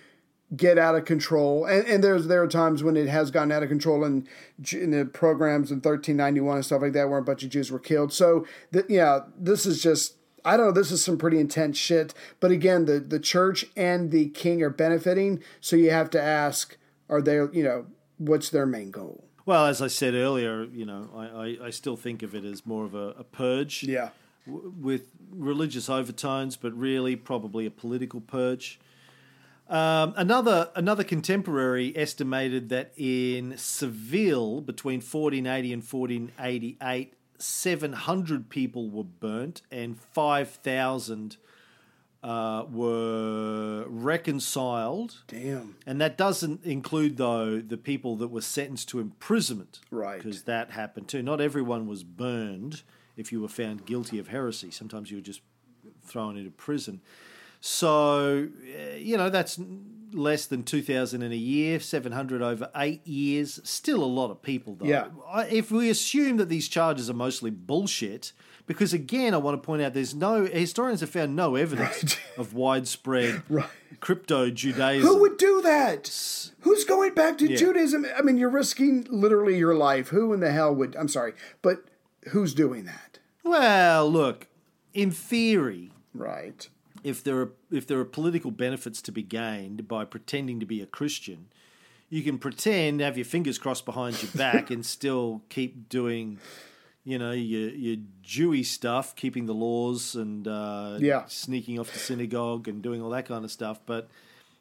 [0.55, 1.65] get out of control.
[1.65, 4.27] And, and there's there are times when it has gotten out of control in,
[4.71, 7.79] in the pogroms in 1391 and stuff like that, where a bunch of Jews were
[7.79, 8.13] killed.
[8.13, 10.13] So that yeah, this is just.
[10.47, 10.71] I don't know.
[10.71, 12.13] This is some pretty intense shit.
[12.39, 15.43] But again, the, the church and the king are benefiting.
[15.59, 16.77] So you have to ask,
[17.09, 17.85] are they, you know,
[18.17, 19.25] what's their main goal?
[19.45, 22.65] Well, as I said earlier, you know, I, I, I still think of it as
[22.65, 23.83] more of a, a purge.
[23.83, 24.09] Yeah.
[24.45, 28.79] w- with religious overtones, but really probably a political purge.
[29.69, 39.03] Um, another another contemporary estimated that in Seville between 1480 and 1488, 700 people were
[39.03, 41.37] burnt and 5,000
[42.23, 45.23] uh, were reconciled.
[45.27, 45.75] Damn.
[45.85, 49.79] And that doesn't include, though, the people that were sentenced to imprisonment.
[49.91, 50.17] Right.
[50.21, 51.21] Because that happened too.
[51.21, 52.81] Not everyone was burned
[53.15, 54.71] if you were found guilty of heresy.
[54.71, 55.41] Sometimes you were just
[56.03, 57.01] thrown into prison.
[57.59, 59.59] So, uh, you know, that's
[60.13, 63.59] less than 2,000 in a year, 700 over eight years.
[63.63, 64.85] Still a lot of people, though.
[64.85, 65.07] Yeah.
[65.49, 68.31] If we assume that these charges are mostly bullshit,
[68.65, 72.53] because again, I want to point out there's no, historians have found no evidence of
[72.53, 73.41] widespread
[73.99, 75.07] crypto Judaism.
[75.07, 76.51] Who would do that?
[76.61, 77.57] Who's going back to Yeah.
[77.57, 78.05] Judaism?
[78.17, 80.09] I mean, you're risking literally your life.
[80.09, 80.95] Who in the hell would?
[80.95, 81.85] I'm sorry, but
[82.29, 83.19] who's doing that?
[83.43, 84.47] Well, look,
[84.93, 86.67] in theory, Right.
[87.07, 90.81] If there are if there are political benefits to be gained by pretending to be
[90.81, 91.47] a Christian,
[92.09, 96.39] you can pretend, have your fingers crossed behind your back, and still keep doing,
[97.03, 101.23] you know, your your Jewy stuff, keeping the laws and uh, Yeah.
[101.27, 103.79] sneaking off to synagogue and doing all that kind of stuff.
[103.85, 104.09] But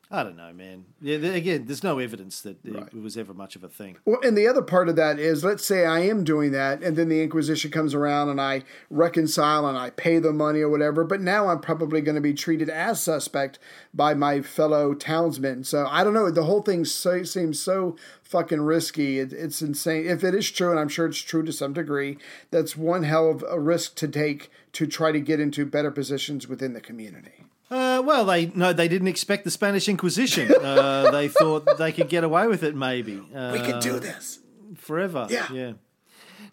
[0.08, 0.84] I don't know, man.
[1.00, 2.94] Yeah, again, there's no evidence that it, Right.
[2.94, 3.96] was ever much of a thing.
[4.04, 6.96] Well, and the other part of that is, let's say I am doing that, and
[6.96, 11.02] then the Inquisition comes around and I reconcile and I pay the money or whatever.
[11.02, 13.58] But now I'm probably going to be treated as suspect
[13.92, 15.64] by my fellow townsmen.
[15.64, 16.30] So I don't know.
[16.30, 19.18] The whole thing so, seems so fucking risky.
[19.18, 20.06] It, it's insane.
[20.06, 22.16] If it is true, and I'm sure it's true to some degree,
[22.52, 26.46] that's one hell of a risk to take to try to get into better positions
[26.46, 27.45] within the community.
[27.70, 30.52] Uh, well, they no, they didn't expect the Spanish Inquisition.
[30.54, 33.20] uh, they thought they could get away with it, maybe.
[33.34, 34.38] Uh, We could do this.
[34.76, 35.26] forever.
[35.30, 35.46] Yeah.
[35.52, 35.72] yeah.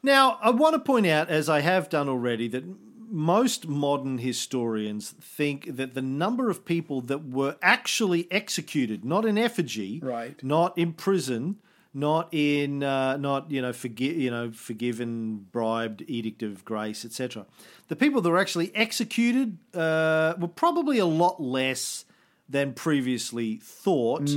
[0.02, 2.64] Now, I want to point out, as I have done already, that
[3.10, 9.38] most modern historians think that the number of people that were actually executed, not in
[9.38, 10.44] effigy, Right.
[10.44, 11.58] not in prison,
[11.94, 17.46] not in, uh, not you know, forgi- you know, forgiven, bribed, edict of grace, etc.
[17.88, 22.06] The people that were actually executed uh, were probably a lot less
[22.50, 24.28] than previously thought.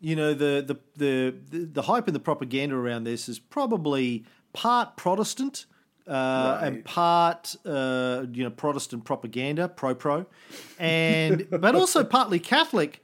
[0.00, 0.62] You know the,
[0.96, 5.66] the the the hype and the propaganda around this is probably part Protestant
[6.06, 10.26] uh, and part uh, you know Protestant propaganda, pro pro,
[10.78, 13.02] and but also partly Catholic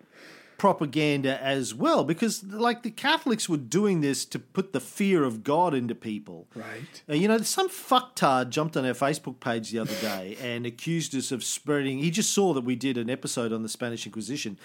[0.65, 5.45] propaganda as well because like the Catholics were doing this to put the fear of
[5.45, 6.49] God into people.
[6.55, 7.03] Right.
[7.07, 11.15] Uh, you know, some fucktard jumped on our Facebook page the other day and accused
[11.15, 11.99] us of spreading.
[11.99, 14.59] He just saw that we did an episode on the Spanish Inquisition.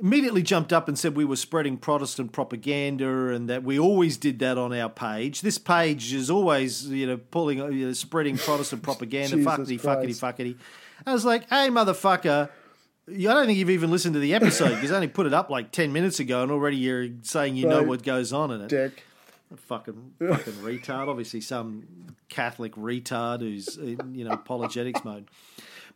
[0.00, 4.40] Immediately jumped up and said we were spreading Protestant propaganda and that we always did
[4.40, 5.42] that on our page.
[5.42, 9.36] This page is always, you know, pulling, you know, spreading Protestant propaganda.
[9.36, 10.56] Fuckity, fuckity, fuckity.
[11.06, 12.50] I was like, hey, motherfucker.
[13.10, 15.50] I don't think you've even listened to the episode because I only put it up
[15.50, 18.68] like 10 minutes ago and already you're saying you know what goes on in it
[18.68, 19.04] Dick.
[19.56, 21.08] fucking fucking retard.
[21.08, 25.28] Obviously, some Catholic retard who's in you know apologetics mode.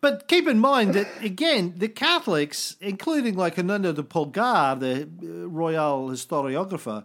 [0.00, 5.48] But keep in mind that again, the Catholics, including like Hernando de Pulgar, the uh,
[5.48, 7.04] royal historiographer,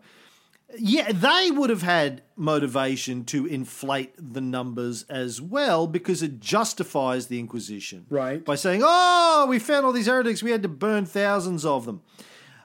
[0.77, 7.27] yeah, they would have had motivation to inflate the numbers as well because it justifies
[7.27, 8.43] the Inquisition, Right.
[8.43, 12.01] By saying, "Oh, we found all these heretics, we had to burn thousands of them."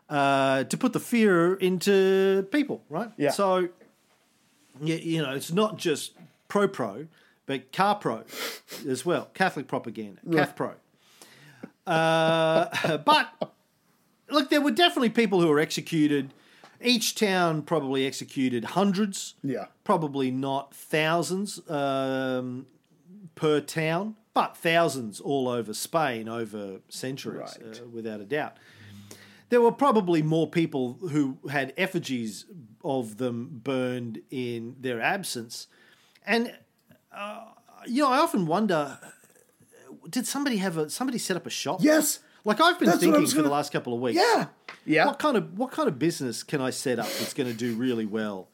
[0.08, 3.10] Uh, to put the fear into people, right?
[3.16, 3.30] Yeah.
[3.30, 3.68] So,
[4.82, 6.12] you, you know, it's not just
[6.48, 7.06] pro pro,
[7.46, 8.24] but car pro
[8.86, 9.30] as well.
[9.32, 10.74] Catholic propaganda, Cath pro.
[11.86, 13.52] Uh, but
[14.28, 16.34] look, there were definitely people who were executed.
[16.82, 19.34] Each town probably executed hundreds.
[19.42, 19.66] Yeah.
[19.84, 22.66] Probably not thousands um,
[23.34, 27.80] per town, but thousands all over Spain over centuries, Right.
[27.80, 28.56] uh, without a doubt.
[29.48, 32.46] There were probably more people who had effigies
[32.82, 35.66] of them burned in their absence.
[36.26, 36.54] And,
[37.14, 37.44] uh,
[37.86, 38.98] you know, I often wonder
[40.08, 41.78] did somebody have a somebody set up a shop?
[41.82, 42.20] Yes.
[42.44, 44.18] Like I've been That's thinking for the gonna- last couple of weeks.
[44.18, 44.46] Yeah.
[44.84, 45.06] Yeah.
[45.06, 47.74] What kind of what kind of business can I set up that's going to do
[47.76, 48.48] really well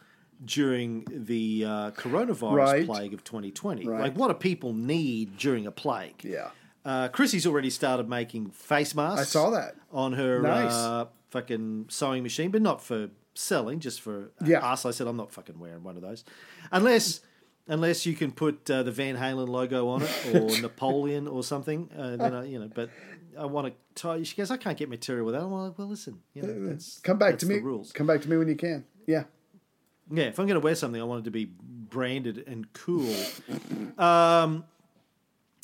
[0.45, 2.87] during the uh, coronavirus Right.
[2.87, 3.87] plague of 2020?
[3.87, 4.01] Right.
[4.03, 6.23] Like, what do people need during a plague?
[6.23, 6.49] Yeah.
[6.85, 9.21] Uh, Chrissy's already started making face masks.
[9.21, 9.75] I saw that.
[9.93, 10.73] on her Nice.
[10.73, 14.59] uh, fucking sewing machine, but not for selling, just for Yeah.
[14.65, 14.85] us.
[14.87, 16.25] I said I'm not fucking wearing one of those,
[16.73, 17.21] unless
[17.71, 21.91] unless you can put uh, the Van Halen logo on it or Napoleon or something.
[21.95, 22.89] Uh, then I, you know, but
[23.39, 24.23] I want to tie.
[24.23, 25.45] She goes, I can't get material without.
[25.45, 27.59] I'm like, well, listen, you know, that's, Come back that's to me.
[27.61, 27.93] Rules.
[27.93, 28.85] Come back to me when you can.
[29.07, 29.25] Yeah.
[30.11, 33.15] Yeah, if I'm going to wear something, I want it to be branded and cool.
[33.99, 34.65] Um,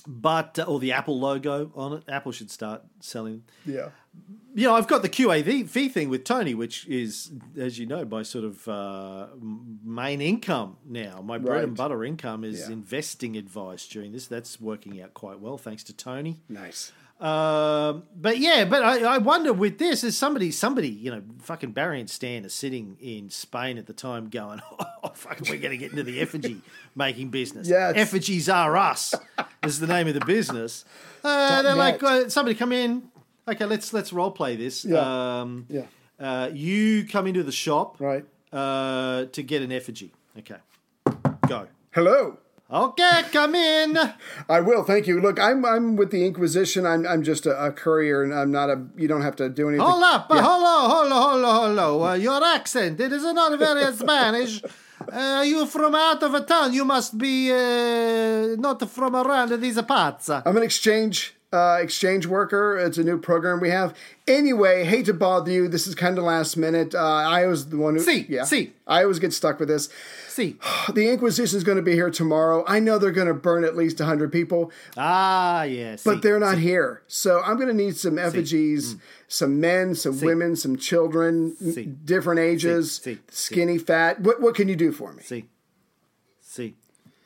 [0.06, 2.02] but uh, or the Apple logo on it.
[2.08, 3.44] Apple should start selling.
[3.64, 3.88] Yeah.
[4.54, 8.04] You know, I've got the QAV fee thing with Tony, which is, as you know,
[8.04, 9.28] my sort of uh,
[9.82, 11.20] main income now.
[11.22, 11.64] My bread Right.
[11.64, 12.72] and butter income is Yeah.
[12.74, 14.26] investing advice during this.
[14.26, 16.42] That's working out quite well, thanks to Tony.
[16.48, 16.92] Nice.
[17.24, 21.72] Um, but yeah, but I, I wonder with this, is somebody, somebody, you know, fucking
[21.72, 25.70] Barry and Stan are sitting in Spain at the time going, oh, fuck, we're going
[25.70, 26.60] to get into the effigy
[26.94, 27.66] making business.
[27.66, 27.94] Yes.
[27.96, 29.14] Effigies are us
[29.64, 30.84] is the name of the business.
[31.24, 32.10] Uh, they're like, net.
[32.12, 33.04] uh, somebody come in.
[33.48, 34.84] Okay, let's let's role play this.
[34.84, 35.40] Yeah.
[35.40, 35.87] Um, Yeah.
[36.20, 38.24] uh, you come into the shop Right.
[38.52, 40.12] uh, to get an effigy.
[40.38, 40.56] Okay,
[41.48, 41.68] go.
[41.94, 42.38] Hello.
[42.74, 43.96] Okay, come in.
[44.48, 44.82] I will.
[44.82, 45.20] Thank you.
[45.20, 46.84] Look, I'm I'm with the Inquisition.
[46.84, 48.82] I'm I'm just a, a courier, and I'm not a.
[48.96, 49.87] You don't have to do anything.
[49.87, 50.42] Hold up, Yeah.
[50.42, 52.03] hello, hello, hello, hello.
[52.09, 54.61] Uh, your accent, it is not very Spanish.
[55.12, 56.72] Uh, you from out of a town.
[56.74, 60.28] You must be uh, not from around these parts.
[60.28, 62.76] I'm an exchange uh, exchange worker.
[62.76, 63.94] It's a new program we have.
[64.26, 65.68] Anyway, hate to bother you.
[65.68, 66.94] This is kind of last minute.
[66.94, 68.01] Uh, I was the one who.
[68.01, 68.44] See, yeah.
[68.44, 68.72] see.
[68.86, 69.88] I always get stuck with this.
[70.35, 70.57] See.
[70.93, 72.64] The Inquisition is going to be here tomorrow.
[72.66, 76.03] I know they're going to burn at least 100 people, Ah, yes.
[76.03, 77.03] but they're not here.
[77.07, 78.97] So I'm going to need some effigies,
[79.28, 81.55] some men, some women, some children,
[82.05, 84.22] different ages, skinny, fat.
[84.22, 85.22] What, what can you do for me?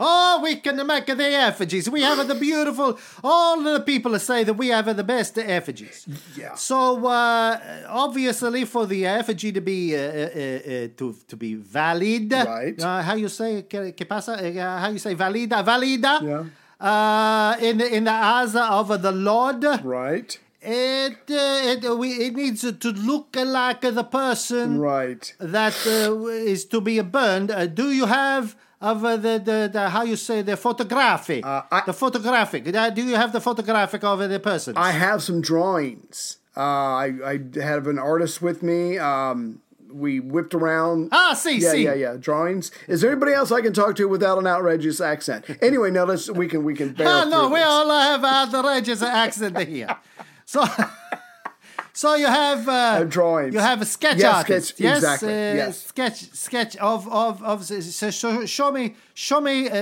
[0.01, 1.91] Oh, we can make the effigies.
[1.91, 2.99] We have the beautiful.
[3.25, 6.07] All the people say that we have the best effigies.
[6.37, 6.55] Yeah.
[6.55, 12.31] So uh, obviously, for the effigy to be uh, uh, uh, to to be valid,
[12.33, 12.81] Right.
[12.81, 13.63] Uh, how you say?
[13.63, 14.33] Que, pasa?
[14.39, 15.15] Uh, how you say?
[15.17, 16.23] Valida, valida.
[16.23, 16.45] Yeah.
[16.81, 20.39] Uh, in the in the eyes of the Lord, Right.
[20.63, 25.35] it uh, it we it needs to look like the person Right.
[25.41, 27.51] that uh, is to be burned.
[27.51, 31.43] Uh, do you have of uh, the, the the how you say the photography?
[31.43, 32.74] Uh, I- the photographic.
[32.74, 34.76] Uh, do you have the photographic of the person?
[34.76, 36.39] I have some drawings.
[36.57, 38.99] Uh, I, I have an artist with me.
[38.99, 39.61] Um,
[39.91, 41.09] we whipped around.
[41.12, 41.85] ah, see, yeah, see.
[41.85, 42.16] yeah, yeah.
[42.18, 42.70] Drawings.
[42.89, 45.45] Is there anybody else I can talk to without an outrageous accent?
[45.62, 46.95] Anyway, no, let's we can we can.
[47.01, 47.66] Ah, no, we this.
[47.66, 49.97] all have outrageous accent here.
[50.45, 50.64] So,
[52.01, 53.53] so you have uh, have drawings.
[53.55, 54.69] You have a sketch Yes, artist.
[54.69, 55.75] sketch- yes, exactly, uh, yes.
[55.93, 57.57] Sketch, sketch of of of.
[57.65, 58.11] So
[58.57, 58.85] show, me,
[59.27, 59.75] show me uh,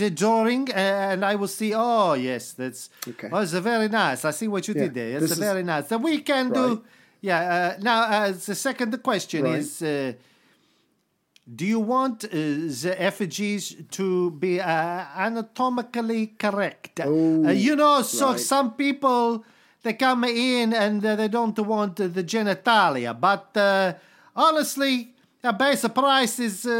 [0.00, 1.70] the drawing, uh, and I will see.
[1.74, 2.82] Oh, yes, that's.
[3.10, 3.28] Okay.
[3.32, 4.20] Oh, it's very nice.
[4.30, 5.10] I see what you Yeah, did there.
[5.16, 5.84] It's this is- very nice.
[5.90, 6.54] So we can Right.
[6.60, 6.66] do.
[7.28, 7.40] Yeah.
[7.56, 9.58] Uh, now, uh, the second question Right.
[9.60, 9.82] is.
[9.82, 10.12] Uh,
[11.60, 12.28] do you want uh,
[12.84, 13.64] the effigies
[13.98, 17.00] to be uh, anatomically correct?
[17.00, 18.40] Uh, you know, so right.
[18.52, 19.44] some people
[19.82, 23.92] they come in and uh, they don't want uh, the genitalia, but uh,
[24.36, 25.08] honestly,
[25.44, 26.70] a base price is uh,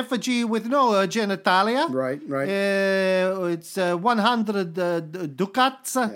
[0.00, 1.86] effigy with no uh, genitalia.
[1.92, 2.48] Right, right.
[2.48, 6.08] Uh, it's uh, 100 uh, d- ducats uh,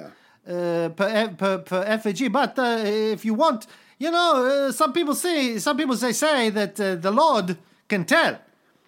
[0.96, 2.28] per, per per effigy.
[2.28, 2.78] But uh,
[3.14, 3.66] if you want,
[3.98, 7.56] you know, uh, some people say, some people they say that uh, the Lord
[7.86, 8.38] can tell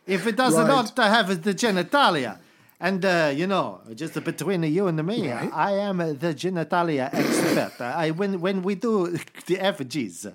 [0.07, 0.67] if it does Right.
[0.67, 2.39] not uh, have the genitalia.
[2.81, 5.51] And uh, you know, just between you and me, Right.
[5.53, 7.81] I am the genitalia expert.
[7.81, 10.31] I when when we do the uh,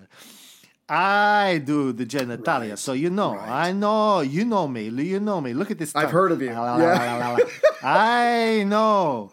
[0.88, 3.36] I do the genitalia, so you know.
[3.38, 4.90] I know you know me.
[4.90, 5.54] You know me.
[5.54, 5.96] Look at this.
[5.96, 6.52] I've heard of you.
[6.52, 7.38] La, la, la, la.
[7.82, 9.32] I know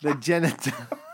[0.00, 0.98] the genitalia.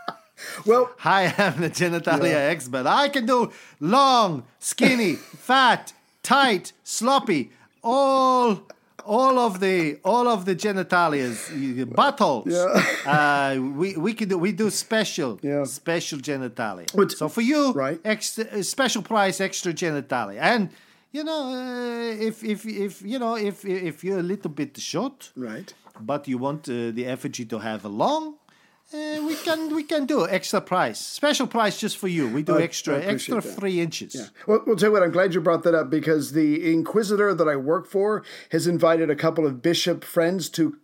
[0.65, 2.85] Well, I am the genitalia expert.
[2.85, 5.93] I can do long, skinny, fat,
[6.23, 7.51] tight, sloppy,
[7.83, 8.63] all,
[9.05, 11.37] all of the, all of the genitalias,
[11.93, 12.51] buttholes.
[13.05, 15.63] Uh, we we can do we do special, Yeah.
[15.65, 16.87] special genitalia.
[16.95, 17.99] But- so for you, Right.
[18.05, 20.69] extra, uh, special price, extra genitalia, and
[21.11, 25.31] you know, uh, if if if you know if if you're a little bit short,
[25.35, 25.73] right.
[25.99, 28.35] but you want uh, the effigy to have a long,
[28.93, 32.27] uh, we can we can do extra price, special price just for you.
[32.27, 33.59] We do I- I extra appreciate extra that.
[33.59, 34.15] three inches.
[34.15, 34.25] Yeah.
[34.47, 35.03] Well, we'll tell you what.
[35.03, 39.09] I'm glad you brought that up because the Inquisitor that I work for has invited
[39.09, 40.77] a couple of bishop friends to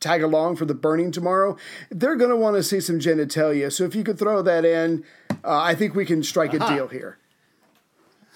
[0.00, 1.56] tag along for the burning tomorrow.
[1.90, 3.72] They're going to want to see some genitalia.
[3.72, 5.04] So if you could throw that in,
[5.42, 7.18] uh, I think we can strike a deal here.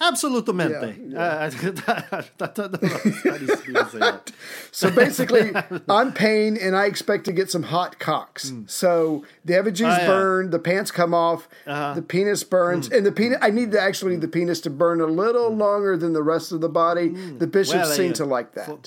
[0.01, 1.13] Absolutamente.
[1.13, 4.33] Yeah, Uh, I don't know how to say that.
[4.71, 5.53] So basically,
[5.89, 8.53] I'm paying and I expect to get some hot cocks.
[8.67, 9.91] So the effigies Mm.
[9.91, 9.97] Oh, yeah.
[10.09, 10.13] Uh-huh.
[10.13, 12.97] burn, the pants come off, the penis burns, Mm.
[12.99, 13.39] and the penis.
[13.43, 16.61] I need to actually the penis to burn a little longer than the rest of
[16.61, 17.09] the body.
[17.39, 18.67] The bishops Well, seem uh, to like that.
[18.67, 18.81] for-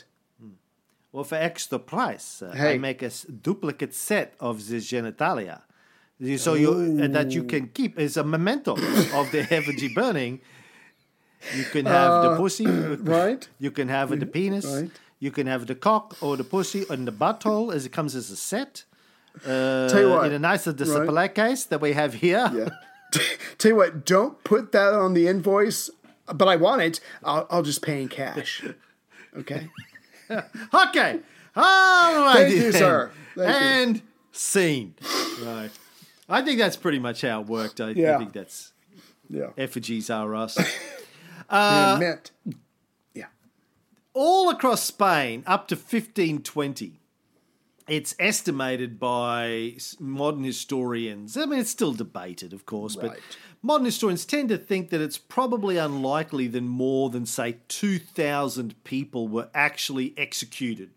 [1.14, 3.12] Well, for extra price, uh, I make a
[3.50, 5.60] duplicate set of the genitalia.
[6.38, 6.72] So you
[7.04, 8.74] uh, that you can keep as a memento
[9.20, 10.40] of the effigy burning.
[11.56, 13.48] You can have the pussy, Uh, right.
[13.60, 14.66] You can have the penis.
[14.66, 14.92] Right.
[15.20, 18.30] You can have the cock or the pussy and the butthole as it comes as
[18.32, 18.86] a set.
[19.46, 22.50] Uh, Tell you what, in a nicer display case that we have here.
[22.54, 22.70] Yeah.
[23.58, 25.90] Tell you what, don't put that on the invoice,
[26.34, 27.00] but I want it.
[27.24, 28.64] I'll, I'll just pay in cash.
[29.38, 29.70] Okay.
[30.30, 31.20] Okay.
[31.56, 32.34] All right.
[32.48, 33.12] Thank you, sir.
[33.36, 33.54] Thank you.
[33.56, 34.96] and scene.
[35.42, 35.70] Right.
[36.30, 37.80] I think that's pretty much how it worked.
[37.82, 38.72] I, I think that's
[39.30, 39.52] Yeah.
[39.58, 40.58] effigies are us.
[41.52, 42.32] Uh, mint.
[44.14, 47.00] All across Spain, up to 1520,
[47.88, 51.38] it's estimated by modern historians.
[51.38, 53.20] I mean, it's still debated, of course, but
[53.62, 59.28] modern historians tend to think that it's probably unlikely that more than, say, 2,000 people
[59.30, 60.90] were actually executed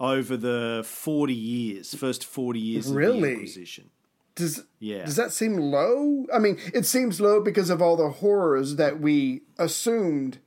[0.00, 3.00] over the 40 years, first 40 years of the
[3.32, 3.90] Inquisition.
[4.38, 5.04] Does Yeah.
[5.04, 6.26] does that seem low?
[6.32, 10.38] I mean, it seems low because of all the horrors that we assumed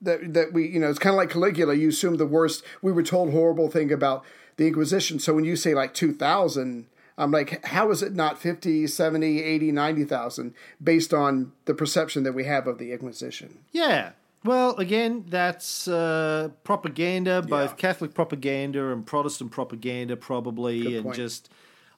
[0.00, 1.74] that that we you know it's kind of like Caligula.
[1.74, 2.62] You assumed the worst.
[2.82, 4.24] We were told horrible thing about
[4.56, 5.18] the Inquisition.
[5.18, 9.42] So when you say like two thousand, I'm like, how is it not 50, 70,
[9.42, 13.58] 80, 90,000 based on the perception that we have of the Inquisition?
[13.72, 14.10] Yeah.
[14.44, 17.76] Well, again, that's uh, propaganda, both Yeah.
[17.76, 21.50] Catholic propaganda and Protestant propaganda, probably, and just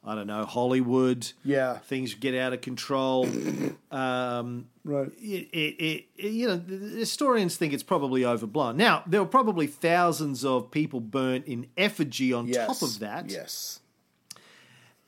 [0.03, 1.31] I don't know Hollywood.
[1.45, 1.79] Yeah.
[1.79, 3.29] things get out of control.
[3.91, 5.11] um, Right.
[5.21, 6.57] it, it, it, you know,
[6.97, 8.79] historians think it's probably overblown.
[8.79, 12.67] Now, there were probably thousands of people burnt in effigy on Yes.
[12.67, 13.81] top of that Yes.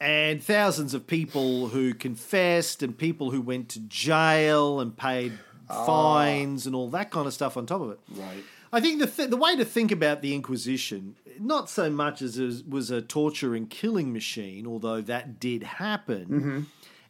[0.01, 5.33] and thousands of people who confessed and people who went to jail and paid
[5.69, 8.01] fines and all that kind of stuff on top of it.
[8.11, 8.45] Right.
[8.73, 12.39] I think the th- the way to think about the Inquisition, not so much as
[12.39, 16.25] it was a torture and killing machine, although that did happen.
[16.27, 16.61] Mm-hmm.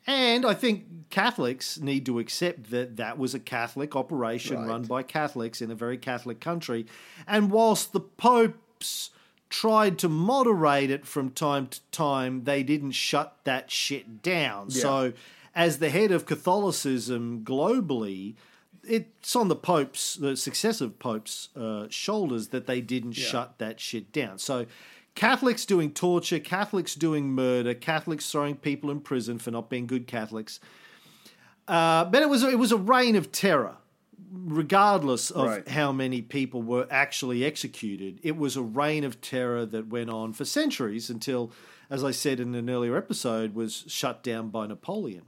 [0.04, 4.68] And I think Catholics need to accept that that was a Catholic operation Right.
[4.68, 6.86] run by Catholics in a very Catholic country.
[7.26, 9.10] And whilst the popes
[9.48, 14.70] tried to moderate it from time to time, they didn't shut that shit down.
[14.70, 15.12] So,
[15.54, 18.34] as the head of Catholicism globally,
[18.84, 24.12] it's on the popes, the successive popes' uh, shoulders that they didn't shut that shit
[24.12, 24.38] down.
[24.38, 24.66] So,
[25.14, 30.06] Catholics doing torture, Catholics doing murder, Catholics throwing people in prison for not being good
[30.06, 30.58] Catholics.
[31.68, 33.76] Uh, but it was it was a reign of terror,
[34.32, 35.68] regardless of Right.
[35.68, 38.18] how many people were actually executed.
[38.22, 41.52] It was a reign of terror that went on for centuries until,
[41.88, 45.22] as I said in an earlier episode, was shut down by Napoleon.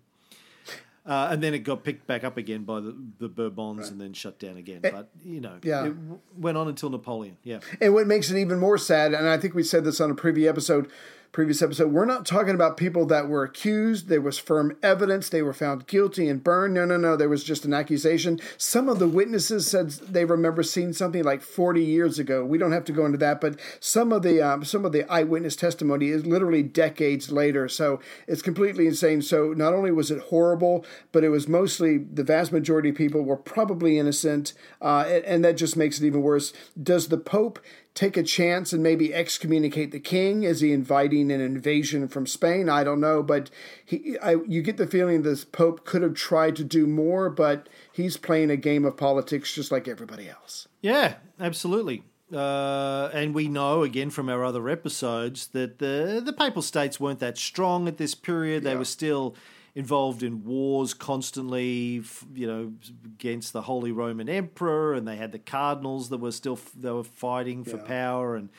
[1.07, 4.15] Uh, and then it got picked back up again by the, the Bourbons and then
[4.15, 4.81] shut down again.
[4.81, 5.85] But, you know, yeah.
[5.85, 7.37] it w- went on until Napoleon.
[7.43, 7.59] Yeah.
[7.79, 10.15] And what makes it even more sad, and I think we said this on a
[10.15, 10.91] previous episode,
[11.35, 14.07] previous episode, we're not talking about people that were accused.
[14.07, 15.29] There was firm evidence.
[15.29, 16.75] They were found guilty and burned.
[16.75, 17.17] No, no, no.
[17.17, 18.39] There was just an accusation.
[18.57, 22.45] Some of the witnesses said they remember seeing something like 40 years ago.
[22.45, 25.11] We don't have to go into that, but some of the um, some of the
[25.11, 27.69] eyewitness testimony is literally decades later.
[27.69, 29.21] So it's completely insane.
[29.21, 33.23] So not only was it horrible, but it was mostly the vast majority of people
[33.23, 36.53] were probably innocent, uh, and, and that just makes it even worse.
[36.81, 37.59] Does the Pope
[37.95, 40.43] take a chance and maybe excommunicate the king?
[40.43, 42.69] Is he inviting an invasion from Spain?
[42.69, 43.51] I don't know, but
[43.85, 47.69] he, I, you get the feeling this Pope could have tried to do more, but
[47.93, 50.67] he's playing a game of politics just like everybody else.
[50.81, 52.03] Yeah, absolutely.
[52.33, 57.21] Uh, and we know again from our other episodes that the the papal states weren't
[57.21, 58.65] that strong at this period.
[58.65, 58.79] They Yeah.
[58.79, 59.37] were still
[59.75, 62.03] involved in wars constantly,
[62.35, 62.73] you know,
[63.05, 67.05] against the Holy Roman Emperor, and they had the cardinals that were still they were
[67.05, 67.83] fighting for Yeah.
[67.85, 68.51] power, and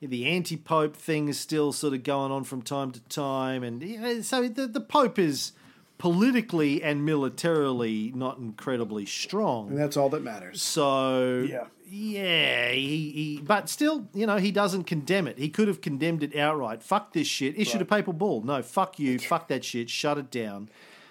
[0.00, 4.00] the anti-pope thing is still sort of going on from time to time, and you
[4.00, 5.52] know, so the the pope is
[5.98, 9.70] politically and militarily not incredibly strong.
[9.70, 10.60] And that's all that matters.
[10.62, 11.66] So Yeah.
[11.88, 15.38] yeah, he, he but still, you know, he doesn't condemn it.
[15.38, 16.82] He could have condemned it outright.
[16.82, 17.56] Fuck this shit.
[17.58, 18.42] Issued a papal bull.
[18.42, 19.18] No, fuck you.
[19.18, 19.88] fuck that shit.
[19.88, 20.68] Shut it down.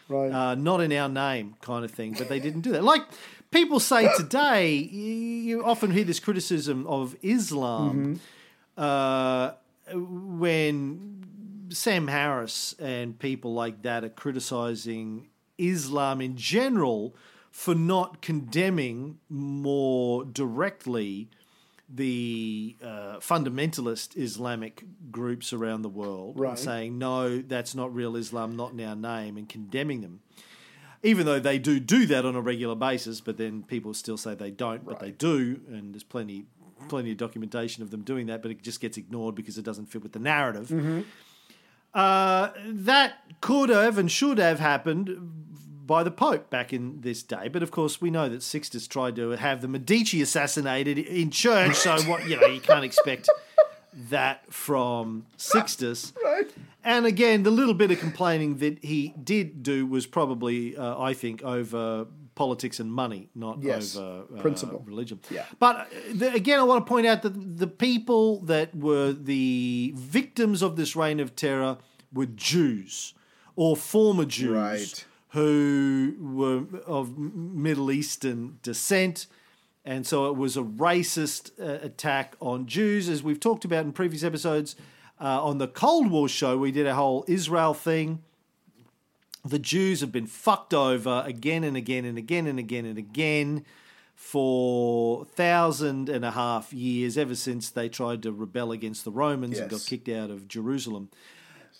[0.09, 0.31] Right.
[0.31, 2.13] Uh, not in our name, kind of thing.
[2.17, 2.84] But they didn't do that.
[2.84, 3.03] Like
[3.51, 8.19] people say today, you, you often hear this criticism of Islam
[8.77, 9.51] uh,
[9.93, 11.22] when
[11.74, 17.15] Sam Harris and people like that are criticizing Islam in general
[17.51, 21.30] for not condemning more directly
[21.89, 26.57] the uh, fundamentalist Islamic groups around the world Right.
[26.57, 30.21] saying, no, that's not real Islam, not in our name, and condemning them.
[31.03, 34.34] Even though they do do that on a regular basis, but then people still say
[34.34, 36.45] they don't, but they do, and there's plenty,
[36.88, 39.88] plenty of documentation of them doing that, but it just gets ignored because it doesn't
[39.88, 40.71] fit with the narrative.
[41.93, 45.17] Uh, that could have and should have happened
[45.85, 47.49] by the Pope back in this day.
[47.49, 51.75] But of course, we know that Sixtus tried to have the Medici assassinated in church.
[51.75, 53.29] So what you know, you can't expect
[54.09, 56.13] that from Sixtus.
[56.23, 56.49] Right.
[56.85, 61.13] And again, the little bit of complaining that he did do was probably, uh, I
[61.13, 64.84] think, over politics and money, not Yes, over uh, principle.
[64.86, 65.19] religion.
[65.29, 65.45] Yeah.
[65.59, 69.93] But uh, the, again, I want to point out that the people that were the
[69.95, 71.77] victims of this reign of terror
[72.11, 73.13] were Jews
[73.55, 75.05] or former Jews Right.
[75.29, 79.27] who were of Middle Eastern descent.
[79.86, 83.91] And so it was a racist uh, attack on Jews, as we've talked about in
[83.91, 84.75] previous episodes.
[85.19, 88.23] Uh, on the Cold War show, we did a whole Israel thing.
[89.45, 93.65] The Jews have been fucked over again and again and again and again and again
[94.15, 99.59] for thousand and a half years, ever since they tried to rebel against the Romans
[99.59, 101.09] and got kicked out of Jerusalem.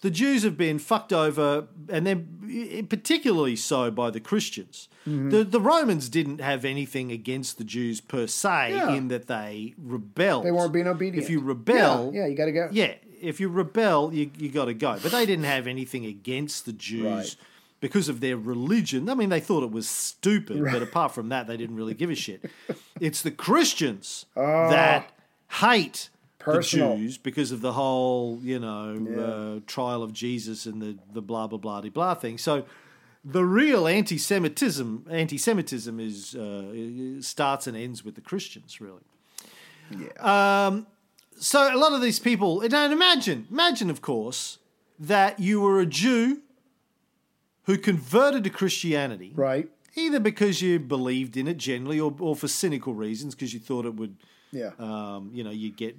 [0.02, 4.90] The Jews have been fucked over, and then eh, particularly so by the Christians.
[5.08, 5.30] Mm-hmm.
[5.30, 8.94] The the Romans didn't have anything against the Jews per se, Yeah.
[8.94, 10.44] in that they rebelled.
[10.46, 11.24] They weren't being obedient.
[11.24, 12.68] If you rebel, Yeah, yeah, you gotta go.
[12.74, 15.00] Yeah, if you rebel, you you got to go.
[15.02, 17.04] But they didn't have anything against the Jews.
[17.06, 17.36] Right.
[17.84, 21.48] Because of their religion, I mean, they thought it was stupid, but apart from that,
[21.48, 22.50] they didn't really give a shit.
[23.02, 25.12] It's the Christians that
[25.60, 26.10] hate.
[26.40, 26.92] Personal.
[26.92, 31.22] the Jews because of the whole, you know, uh, trial of Jesus and the the
[31.22, 32.38] blah blah blah blah thing.
[32.38, 32.64] So
[33.26, 39.04] the real anti-Semitism, anti-Semitism is uh, starts and ends with the Christians, really.
[39.92, 40.68] Yeah.
[40.68, 40.88] Um,
[41.38, 44.60] so a lot of these people, and imagine, imagine, of course,
[45.00, 46.42] that you were a Jew
[47.64, 49.70] who converted to Christianity, right.
[49.96, 53.86] either because you believed in it generally, or, or for cynical reasons, because you thought
[53.86, 54.16] it would,
[54.52, 54.72] Yeah.
[54.80, 55.96] um, you know, you get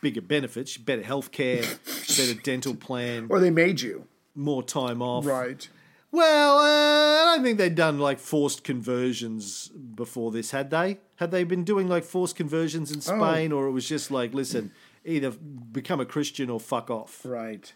[0.00, 1.62] bigger benefits, better health care,
[2.08, 4.06] better dental plan, or they made you.
[4.34, 5.24] more time off.
[5.26, 5.68] Right.
[6.10, 10.98] Well, uh, I don't think they'd done like forced conversions before this, had they?
[11.16, 13.16] Had they been doing like forced conversions in Oh.
[13.18, 14.72] Spain, or it was just like, listen,
[15.06, 17.24] either become a Christian or fuck off?
[17.24, 17.72] Right.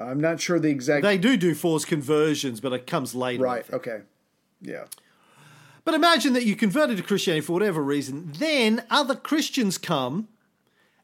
[0.00, 1.02] I'm not sure the exact.
[1.02, 3.42] They do do forced conversions, but it comes later.
[3.42, 3.64] Right.
[3.72, 4.00] Okay.
[4.62, 4.84] Yeah.
[5.84, 10.28] But imagine that you converted to Christianity for whatever reason, then other Christians come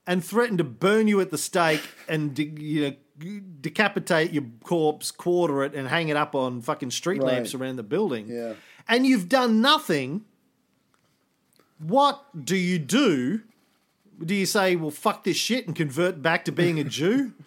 [0.06, 2.80] and threaten to burn you at the stake and de- you
[3.20, 7.32] know decapitate your corpse, quarter it, and hang it up on fucking street Right.
[7.34, 8.26] lamps around the building.
[8.28, 8.54] Yeah.
[8.88, 10.24] And you've done nothing.
[11.78, 13.40] What do you do?
[14.24, 17.32] Do you say, "Well, fuck this shit" and convert back to being a Jew?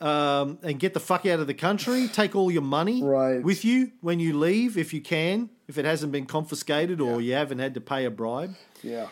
[0.00, 2.06] Um, and get the fuck out of the country.
[2.06, 3.42] Take all your money Right.
[3.42, 7.32] with you when you leave, if you can, if it hasn't been confiscated or you
[7.32, 8.54] haven't had to pay a bribe.
[8.82, 9.08] Yeah.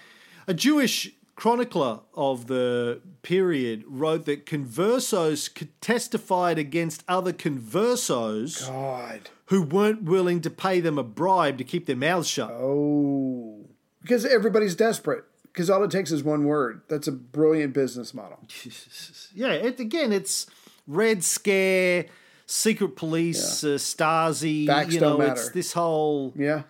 [0.47, 9.29] A Jewish chronicler of the period wrote that conversos testified against other conversos God.
[9.47, 12.51] who weren't willing to pay them a bribe to keep their mouths shut.
[12.53, 13.67] Oh.
[14.03, 15.25] Because everybody's desperate.
[15.43, 16.83] Because all it takes is one word.
[16.89, 18.39] That's a brilliant business model.
[19.35, 20.47] Yeah, it, again, it's
[20.87, 22.07] Red Scare,
[22.47, 24.67] secret police, uh, Stasi.
[24.67, 26.63] Facts you know, it's this whole Yeah.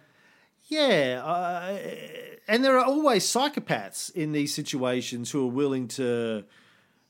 [0.69, 1.79] Yeah, uh,
[2.49, 6.43] and there are always psychopaths in these situations who are willing to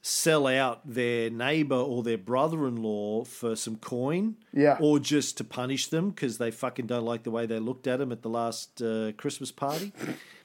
[0.03, 4.77] sell out their neighbor or their brother-in-law for some coin, Yeah.
[4.79, 7.99] or just to punish them because they fucking don't like the way they looked at
[7.99, 9.93] them at the last uh, Christmas party.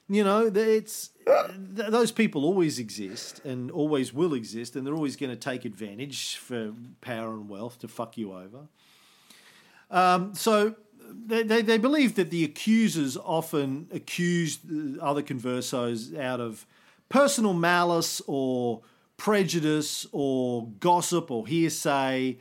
[0.09, 1.11] You know, it's
[1.55, 6.35] those people always exist and always will exist, and they're always going to take advantage
[6.35, 8.67] for power and wealth to fuck you over.
[9.89, 10.75] Um, so
[11.09, 16.65] they, they, they believe that the accusers often accused uh, other conversos out of
[17.09, 18.81] personal malice or
[19.17, 22.37] prejudice or gossip or hearsay.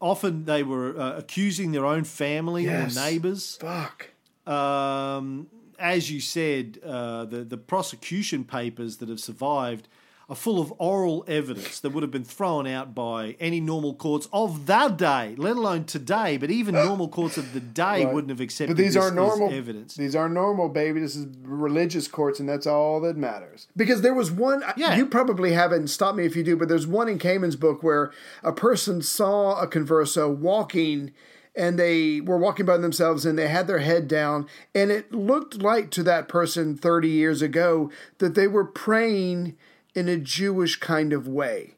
[0.00, 2.94] Often they were uh, accusing their own family Yes.
[2.96, 3.56] or neighbors.
[3.60, 4.10] Fuck.
[4.46, 5.48] Um,
[5.78, 9.88] as you said, uh, the the prosecution papers that have survived
[10.28, 14.28] are full of oral evidence that would have been thrown out by any normal courts
[14.32, 16.36] of that day, let alone today.
[16.36, 18.12] But even normal courts of the day Right.
[18.12, 19.94] wouldn't have accepted But these this aren't normal evidence.
[19.94, 20.98] These aren't normal, baby.
[20.98, 23.68] This is religious courts, and that's all that matters.
[23.76, 24.64] Because there was one.
[24.76, 24.96] Yeah.
[24.96, 25.86] You probably haven't.
[25.88, 26.56] Stop me if you do.
[26.56, 28.10] But there's one in Kamen's book where
[28.42, 31.12] a person saw a converso walking.
[31.56, 34.46] And they were walking by themselves and they had their head down.
[34.74, 39.56] And it looked like to that person 30 years ago that they were praying
[39.94, 41.74] in a Jewish kind of way.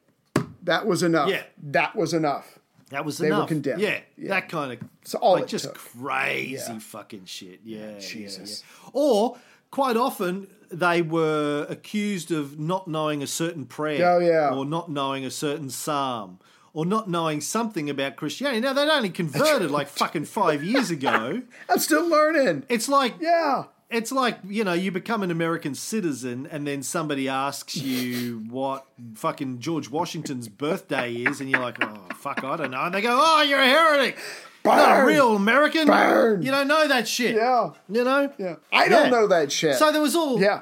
[0.62, 1.28] That was enough.
[1.30, 1.44] Yeah.
[1.62, 2.58] That was enough.
[2.90, 3.30] That was enough.
[3.36, 3.80] They were condemned.
[3.82, 4.28] Yeah, Yeah.
[4.30, 5.74] that kind of So all like it just took.
[5.76, 6.78] crazy Yeah.
[6.80, 7.60] fucking shit.
[7.64, 8.64] Yeah, yeah, Jesus.
[8.84, 8.90] yeah.
[8.94, 9.36] Or
[9.70, 14.50] quite often they were accused of not knowing a certain prayer, Oh, yeah.
[14.54, 16.38] or not knowing a certain psalm,
[16.78, 18.60] or not knowing something about Christianity.
[18.60, 21.42] Now they'd only converted like fucking five years ago.
[21.68, 22.64] I'm still learning.
[22.68, 23.64] It's like Yeah.
[23.90, 28.86] it's like you know you become an American citizen and then somebody asks you what
[29.14, 33.00] fucking George Washington's birthday is and you're like oh fuck I don't know and they
[33.00, 34.16] go oh you're a heretic
[34.64, 36.42] You're not a real American Burn.
[36.42, 37.70] you don't know that shit Yeah.
[37.88, 38.56] you know Yeah.
[38.72, 39.10] I don't Yeah.
[39.10, 39.74] know that shit.
[39.76, 40.60] so there was all yeah.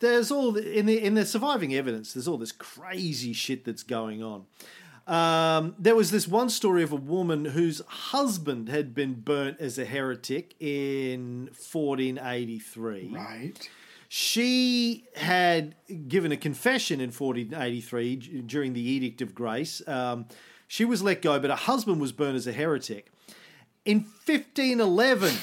[0.00, 2.14] there's all in the in the surviving evidence.
[2.14, 4.46] There's all this crazy shit that's going on.
[5.06, 9.76] Um, there was this one story of a woman whose husband had been burnt as
[9.78, 13.10] a heretic in 1483.
[13.12, 13.68] Right.
[14.08, 15.74] She had
[16.06, 19.86] given a confession in 1483 during the Edict of Grace.
[19.88, 20.26] Um,
[20.68, 23.10] she was let go, but her husband was burned as a heretic.
[23.84, 25.34] In 1511,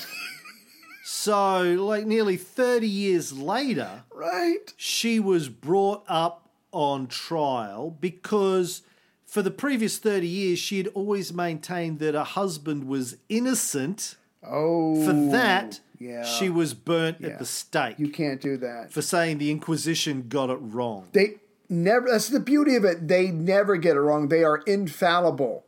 [1.03, 4.73] so like nearly 30 years later, Right.
[4.77, 8.83] she was brought up on trial because
[9.29, 14.15] for the previous 30 years she had always maintained that her husband was innocent.
[14.43, 15.05] Oh.
[15.05, 16.23] For that, yeah.
[16.23, 17.27] she was burnt Yeah.
[17.29, 18.91] at the stake You can't do that.
[18.91, 21.07] for saying the Inquisition got it wrong.
[21.11, 21.35] They
[21.69, 22.07] never.
[22.09, 23.07] That's the beauty of it.
[23.07, 24.29] They never get it wrong.
[24.29, 25.65] They are infallible,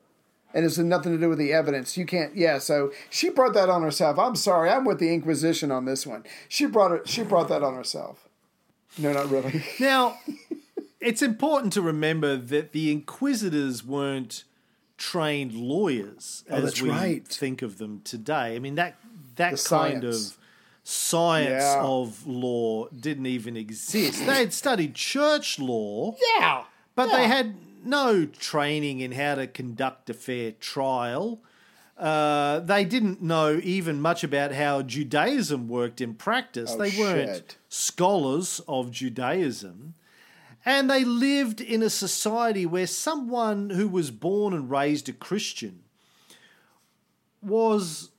[0.53, 1.97] and it's nothing to do with the evidence.
[1.97, 2.35] You can't.
[2.35, 2.59] Yeah.
[2.59, 4.17] So she brought that on herself.
[4.17, 4.69] I'm sorry.
[4.69, 6.23] I'm with the Inquisition on this one.
[6.47, 7.07] She brought it.
[7.09, 8.27] She brought that on herself.
[8.97, 9.63] No, not really.
[9.79, 10.17] Now,
[11.01, 14.43] it's important to remember that the inquisitors weren't
[14.97, 17.27] trained lawyers as Oh, that's we right.
[17.27, 18.55] think of them today.
[18.55, 18.97] I mean that
[19.35, 20.31] that The kind science.
[20.31, 20.37] of
[20.83, 21.81] science Yeah.
[21.83, 24.19] of law didn't even exist.
[24.25, 26.63] They had studied church law, Yeah.
[26.95, 31.41] but they had no training in how to conduct a fair trial.
[31.97, 36.71] Uh, they didn't know even much about how Judaism worked in practice.
[36.73, 37.57] Oh, they weren't shit.
[37.69, 39.93] scholars of Judaism.
[40.65, 45.83] And they lived in a society where someone who was born and raised a Christian
[47.41, 48.09] was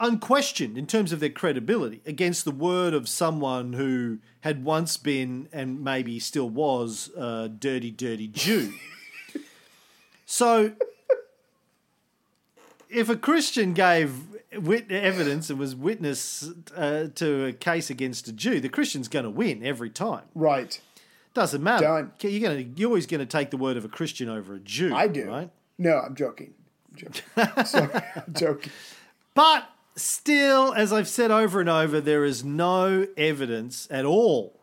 [0.00, 5.48] unquestioned in terms of their credibility against the word of someone who had once been
[5.52, 8.72] and maybe still was a dirty, dirty Jew.
[10.26, 10.72] so,
[12.90, 14.14] if a Christian gave
[14.58, 19.24] wit- evidence and was witness uh, to a case against a Jew, the Christian's going
[19.24, 20.24] to win every time.
[20.34, 20.80] Right.
[21.34, 21.84] Doesn't matter.
[21.84, 22.12] Done.
[22.20, 24.94] You're to you're always going to take the word of a Christian over a Jew.
[24.94, 25.26] I do.
[25.28, 25.50] right?
[25.78, 26.54] No, I'm joking.
[26.90, 27.64] I'm joking.
[27.64, 28.72] Sorry, I'm joking.
[29.34, 34.60] But still, as I've said over and over, there is no evidence at all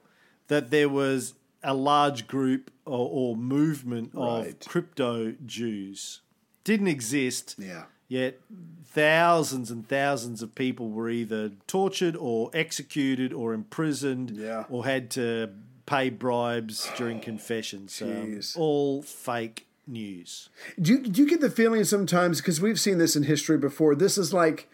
[0.48, 6.22] that there was a large group or, or movement of crypto Jews.
[6.64, 7.56] Didn't exist.
[7.58, 7.86] Yeah.
[8.08, 8.40] Yet
[8.86, 14.66] thousands and thousands of people were either tortured or executed or imprisoned Yeah.
[14.70, 15.50] or had to
[15.90, 18.02] pay bribes during confessions.
[18.02, 20.50] Um, all fake news.
[20.80, 23.96] Do you, do you get the feeling sometimes because we've seen this in history before?
[23.96, 24.70] This is like,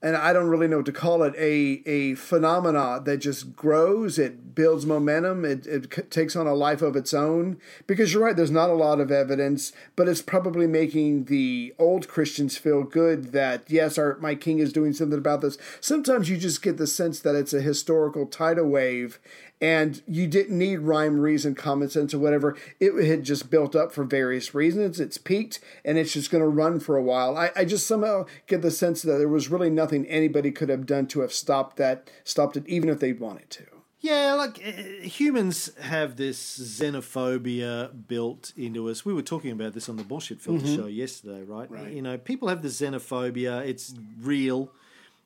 [0.00, 4.18] and I don't really know what to call it, a a phenomena that just grows.
[4.18, 5.44] It builds momentum.
[5.44, 7.58] It it c- takes on a life of its own.
[7.86, 12.08] Because you're right, there's not a lot of evidence, but it's probably making the old
[12.08, 15.58] Christians feel good that yes, our my king is doing something about this.
[15.80, 19.18] Sometimes you just get the sense that it's a historical tidal wave.
[19.60, 22.56] And you didn't need rhyme, reason, common sense, or whatever.
[22.78, 24.98] It had just built up for various reasons.
[24.98, 27.36] It's peaked, and it's just going to run for a while.
[27.36, 30.86] I, I just somehow get the sense that there was really nothing anybody could have
[30.86, 33.64] done to have stopped that, stopped it, even if they'd wanted to.
[34.00, 39.04] Yeah, like uh, humans have this xenophobia built into us.
[39.04, 41.70] We were talking about this on the bullshit filter show yesterday, right?
[41.92, 43.66] You know, people have the xenophobia.
[43.66, 44.72] It's real.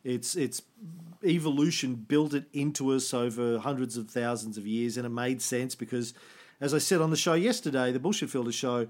[0.03, 0.61] It's it's
[1.25, 5.75] evolution built it into us over hundreds of thousands of years, and it made sense
[5.75, 6.15] because,
[6.61, 8.89] as I said on the show yesterday, the bullshit filter show.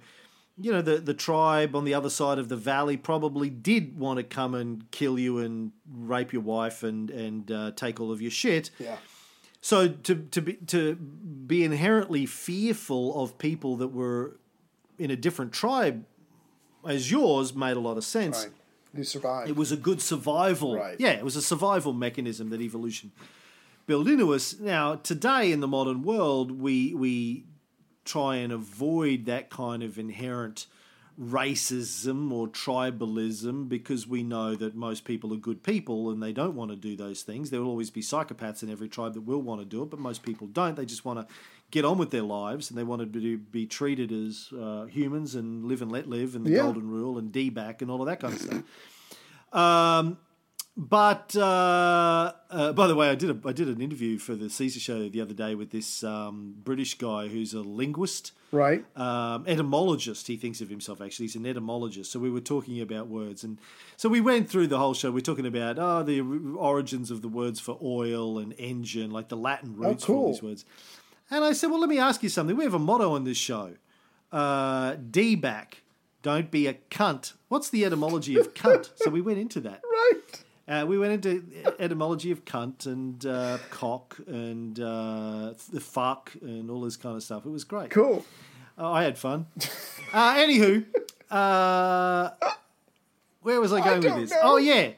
[0.57, 4.18] You know, the, the tribe on the other side of the valley probably did want
[4.18, 8.22] to come and kill you and rape your wife and, and uh, take all of
[8.22, 8.70] your shit.
[8.78, 8.99] Yeah.
[9.61, 14.37] So to to be to be inherently fearful of people that were
[14.99, 16.05] in a different tribe
[16.87, 18.45] as yours made a lot of sense.
[18.45, 18.53] Right.
[18.97, 19.51] You survived.
[19.51, 20.76] It was a good survival.
[20.76, 20.97] Right.
[20.99, 23.12] Yeah, it was a survival mechanism that evolution
[23.86, 24.59] built into us.
[24.59, 27.45] Now, today in the modern world, we we
[28.05, 30.66] try and avoid that kind of inherent
[31.20, 36.57] racism or tribalism because we know that most people are good people and they don't
[36.57, 37.51] want to do those things.
[37.51, 40.01] There will always be psychopaths in every tribe that will want to do it, but
[40.01, 40.74] most people don't.
[40.74, 41.34] They just want to
[41.75, 45.64] get on with their lives and they wanted to be, treated as uh, humans and
[45.64, 46.62] live and let live and the Yeah.
[46.62, 48.62] golden rule and D back and all of that kind of stuff.
[49.53, 50.18] Um,
[50.77, 54.51] but uh, uh, by the way, I did a, I did an interview for the
[54.51, 58.85] Caesar show the other day with this um, British guy who's a linguist, right.
[58.97, 60.27] um, etymologist.
[60.27, 61.27] He thinks of himself actually.
[61.27, 62.11] He's an etymologist.
[62.11, 63.59] So we were talking about words, and
[63.97, 65.12] so we went through the whole show.
[65.12, 66.20] We're talking about oh the
[66.57, 70.43] origins of the words for oil and engine, like the Latin roots for all these
[70.43, 70.64] words.
[71.35, 72.57] And I said, well, let me ask you something.
[72.57, 73.72] We have a motto on this show:
[74.30, 75.82] uh, D back.
[76.22, 77.32] Don't be a cunt.
[77.49, 78.91] What's the etymology of cunt?
[78.95, 79.82] so we went into that.
[79.82, 80.45] Right.
[80.66, 81.45] Uh, we went into
[81.78, 87.22] etymology of cunt and uh, cock and uh, the fuck and all this kind of
[87.22, 87.45] stuff.
[87.45, 87.91] It was great.
[87.91, 88.24] Cool.
[88.78, 89.47] Oh, I had fun.
[90.12, 90.85] Uh, anywho,
[91.30, 92.30] uh,
[93.43, 94.30] where was I going with this?
[94.30, 94.39] know.
[94.43, 94.93] Oh yeah,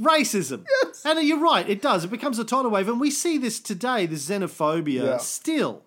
[0.00, 0.64] racism.
[1.04, 2.04] And you're right, it does.
[2.04, 4.06] It becomes a tidal wave, and we see this today.
[4.06, 5.16] This xenophobia Yeah.
[5.18, 5.82] still.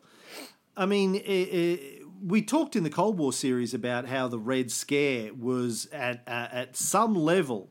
[0.78, 1.20] I mean, i
[1.52, 6.24] i we talked in the Cold War series about how the Red Scare was at
[6.28, 7.70] at, at some level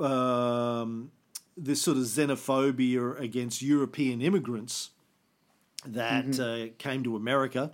[0.00, 1.10] um,
[1.56, 4.90] this sort of xenophobia against European immigrants
[5.86, 6.68] that Mm-hmm.
[6.70, 7.72] uh, came to America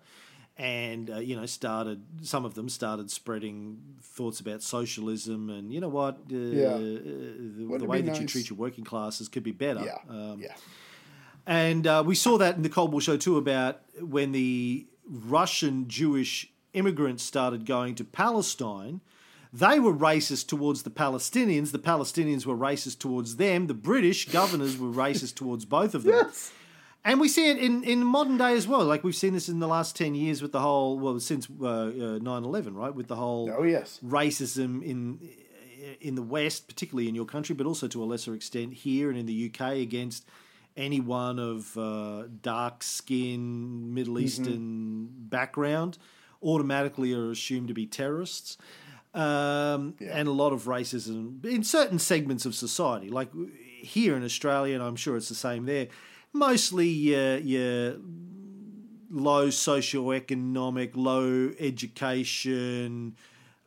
[0.59, 5.81] and uh, you know started some of them started spreading thoughts about socialism and you
[5.81, 6.67] know what uh, Yeah.
[6.75, 9.99] uh, the, the way that you treat your working classes could be better Yeah.
[10.11, 10.55] um, yeah.
[11.47, 15.89] and uh, we saw that in the Cold War show too about when the Russian
[15.89, 19.01] Jewish immigrants started going to Palestine,
[19.53, 21.73] they were racist towards the Palestinians.
[21.73, 23.67] The Palestinians were racist towards them.
[23.67, 26.27] The British governors were racist towards both of them.
[26.27, 26.53] Yes.
[27.05, 28.85] And we see it in, in modern day as well.
[28.85, 31.65] Like we've seen this in the last 10 years with the whole, well, since uh,
[31.67, 32.95] uh, 9-11, right?
[32.95, 34.01] With the whole Oh, yes.
[34.05, 35.19] racism in
[36.01, 39.19] in the West, particularly in your country, but also to a lesser extent here and
[39.19, 40.27] in the UK against
[40.77, 45.97] anyone of uh, dark skin, Middle Eastern background,
[46.43, 48.59] automatically are assumed to be terrorists.
[49.15, 53.31] Um, And a lot of racism in certain segments of society, like
[53.81, 55.89] here in Australia, and I'm sure it's the same there.
[56.33, 57.97] Mostly your, your
[59.11, 63.17] low socioeconomic, low education,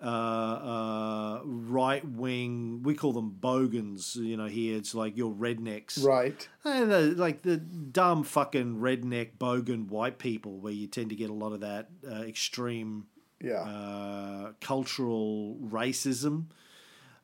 [0.02, 2.82] uh, uh, right wing.
[2.84, 4.16] We call them bogans.
[4.16, 6.48] You know, here it's like your rednecks, Right.
[6.64, 11.34] And like the dumb fucking redneck bogan white people, where you tend to get a
[11.34, 13.06] lot of that uh, extreme
[13.44, 13.62] Yeah.
[13.62, 16.46] uh, cultural racism.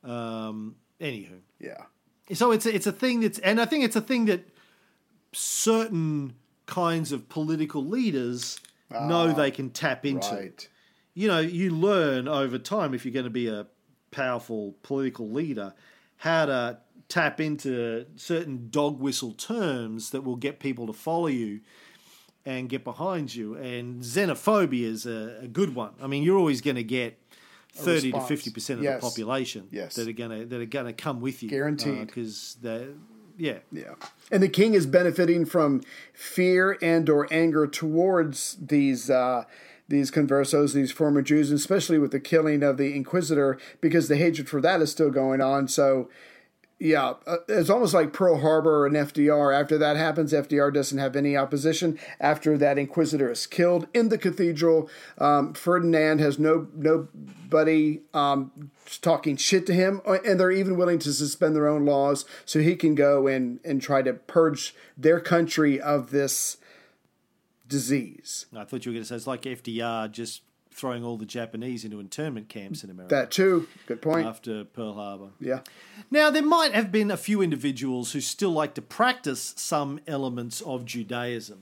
[0.04, 1.84] Um, anywho, yeah.
[2.34, 4.48] so it's a, it's a thing that's, and I think it's a thing that
[5.34, 6.34] certain
[6.66, 8.60] kinds of political leaders
[8.92, 10.34] know ah, they can tap into.
[10.34, 10.68] Right.
[11.14, 13.68] You know, you learn over time if you're going to be a
[14.12, 15.74] powerful political leader
[16.18, 16.78] how to
[17.10, 21.62] tap into certain dog whistle terms that will get people to follow you
[22.46, 23.56] and get behind you.
[23.56, 25.92] And xenophobia is a, a good one.
[26.02, 27.20] I mean, you're always going to get
[27.74, 29.02] thirty to fifty percent of Yes.
[29.02, 29.96] the population Yes.
[29.96, 32.02] that are going to that are going to come with you, Guaranteed.
[32.02, 32.88] Uh, because they,
[33.38, 33.94] yeah, Yeah.
[34.32, 35.82] And the king is benefiting from
[36.14, 39.46] fear and or anger towards these uh,
[39.88, 44.50] these conversos, these former Jews, especially with the killing of the inquisitor, because the hatred
[44.50, 45.68] for that is still going on.
[45.70, 46.10] So,
[46.80, 49.60] yeah, uh, it's almost like Pearl Harbor and FDR.
[49.60, 51.98] After that happens, FDR doesn't have any opposition.
[52.20, 58.70] After that inquisitor is killed in the cathedral, um, Ferdinand has no nobody um,
[59.02, 62.60] talking shit to him, uh, and they're even willing to suspend their own laws so
[62.60, 66.58] he can go and and try to purge their country of this
[67.68, 68.46] disease.
[68.56, 70.42] I thought you were going to say it's like FDR just
[70.78, 73.68] throwing all the Japanese into internment camps in America That too.
[73.88, 74.28] Good point.
[74.28, 75.30] after Pearl Harbor.
[75.40, 75.62] Yeah.
[76.12, 80.62] Now, there might have been a few individuals who still like to practice some elements
[80.62, 81.62] of Judaism,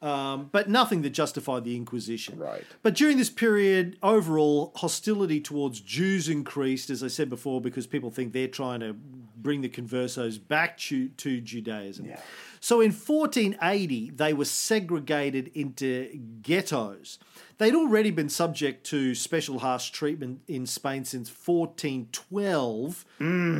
[0.00, 2.38] um, but nothing that justified the Inquisition.
[2.38, 2.62] Right.
[2.82, 8.10] But during this period, overall, hostility towards Jews increased, as I said before, because people
[8.12, 8.94] think they're trying to
[9.36, 12.06] bring the conversos back to, to Judaism.
[12.06, 12.20] Yeah.
[12.60, 17.18] So in 1480, they were segregated into ghettos.
[17.58, 23.04] They'd already been subject to special harsh treatment in Spain since 1412.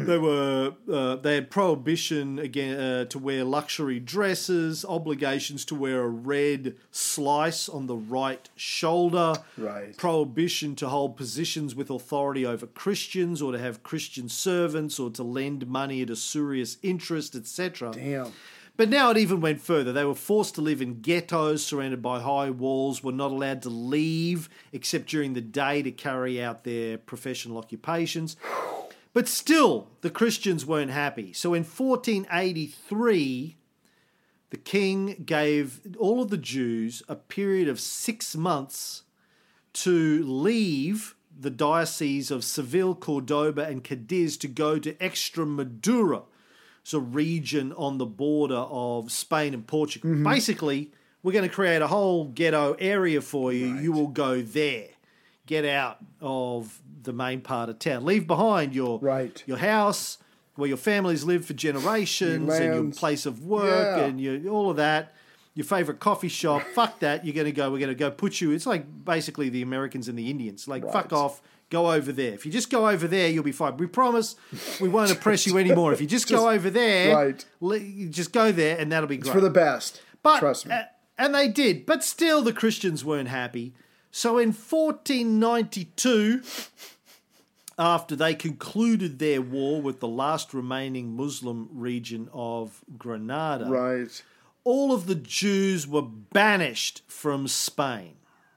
[0.06, 6.02] They were uh, they had prohibition again uh, to wear luxury dresses, obligations to wear
[6.02, 9.96] a red slice on the right shoulder, Right.
[9.96, 15.22] prohibition to hold positions with authority over Christians or to have Christian servants or to
[15.22, 17.92] lend money at a serious interest, etc.
[17.94, 18.32] Damn.
[18.76, 19.92] But now it even went further.
[19.92, 23.68] They were forced to live in ghettos surrounded by high walls, were not allowed to
[23.68, 28.36] leave except during the day to carry out their professional occupations.
[29.12, 31.32] But still, the Christians weren't happy.
[31.32, 33.56] So in 1483,
[34.50, 39.04] the king gave all of the Jews a period of six months
[39.74, 46.24] to leave the diocese of Seville, Cordoba, and Cadiz to go to Extremadura.
[46.84, 50.10] It's a region on the border of Spain and Portugal.
[50.10, 50.24] Mm-hmm.
[50.24, 50.90] Basically,
[51.22, 53.78] we're going to create a whole ghetto area for you.
[53.78, 54.88] You will go there.
[55.46, 58.04] Get out of the main part of town.
[58.04, 59.42] Leave behind your Right.
[59.46, 60.18] your house
[60.56, 64.04] where your families live for generations Your and your place of work Yeah.
[64.04, 65.14] and your, all of that.
[65.54, 66.60] Your favorite coffee shop.
[66.74, 67.24] fuck that.
[67.24, 67.70] You're going to go.
[67.70, 68.50] We're going to go put you.
[68.50, 70.68] It's like basically the Americans and the Indians.
[70.68, 71.40] Like fuck off.
[71.70, 72.32] Go over there.
[72.32, 73.76] If you just go over there, you'll be fine.
[73.76, 74.36] We promise
[74.80, 75.92] we won't oppress you anymore.
[75.92, 77.44] If you just, go over there, right.
[77.60, 79.32] le- just go there, and that'll be great.
[79.32, 80.00] For the best.
[80.22, 80.74] But Trust me.
[80.74, 80.84] uh,
[81.18, 83.74] and they did, but still the Christians weren't happy.
[84.10, 86.42] So in 1492,
[87.78, 94.22] after they concluded their war with the last remaining Muslim region of Granada, right.
[94.62, 98.14] all of the Jews were banished from Spain.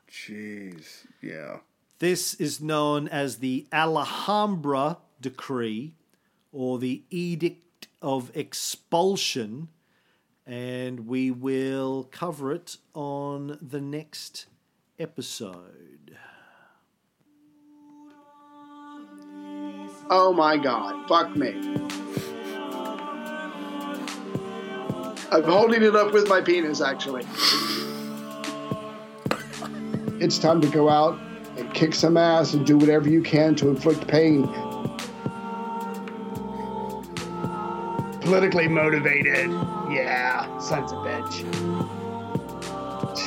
[0.10, 1.06] Jeez.
[1.22, 1.58] Yeah.
[2.00, 5.96] This is known as the Alhambra Decree
[6.52, 9.70] or the Edict of Expulsion,
[10.46, 14.46] and we will cover it on the next
[15.00, 16.16] episode.
[20.12, 21.08] Oh my god.
[21.08, 21.50] Fuck me.
[25.32, 27.26] I'm holding it up with my penis, actually.
[30.20, 31.20] it's time to go out
[31.58, 34.48] and kick some ass and do whatever you can to inflict pain.
[38.22, 39.50] Politically motivated.
[39.90, 41.46] Yeah, sons of bitch.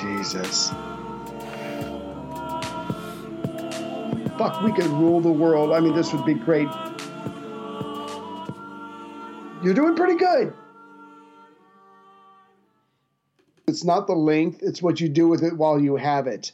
[0.03, 0.71] Jesus.
[4.37, 5.73] Fuck, we could rule the world.
[5.73, 6.69] I mean, this would be great.
[9.63, 10.55] You're doing pretty good.
[13.67, 16.53] It's not the length, it's what you do with it while you have it.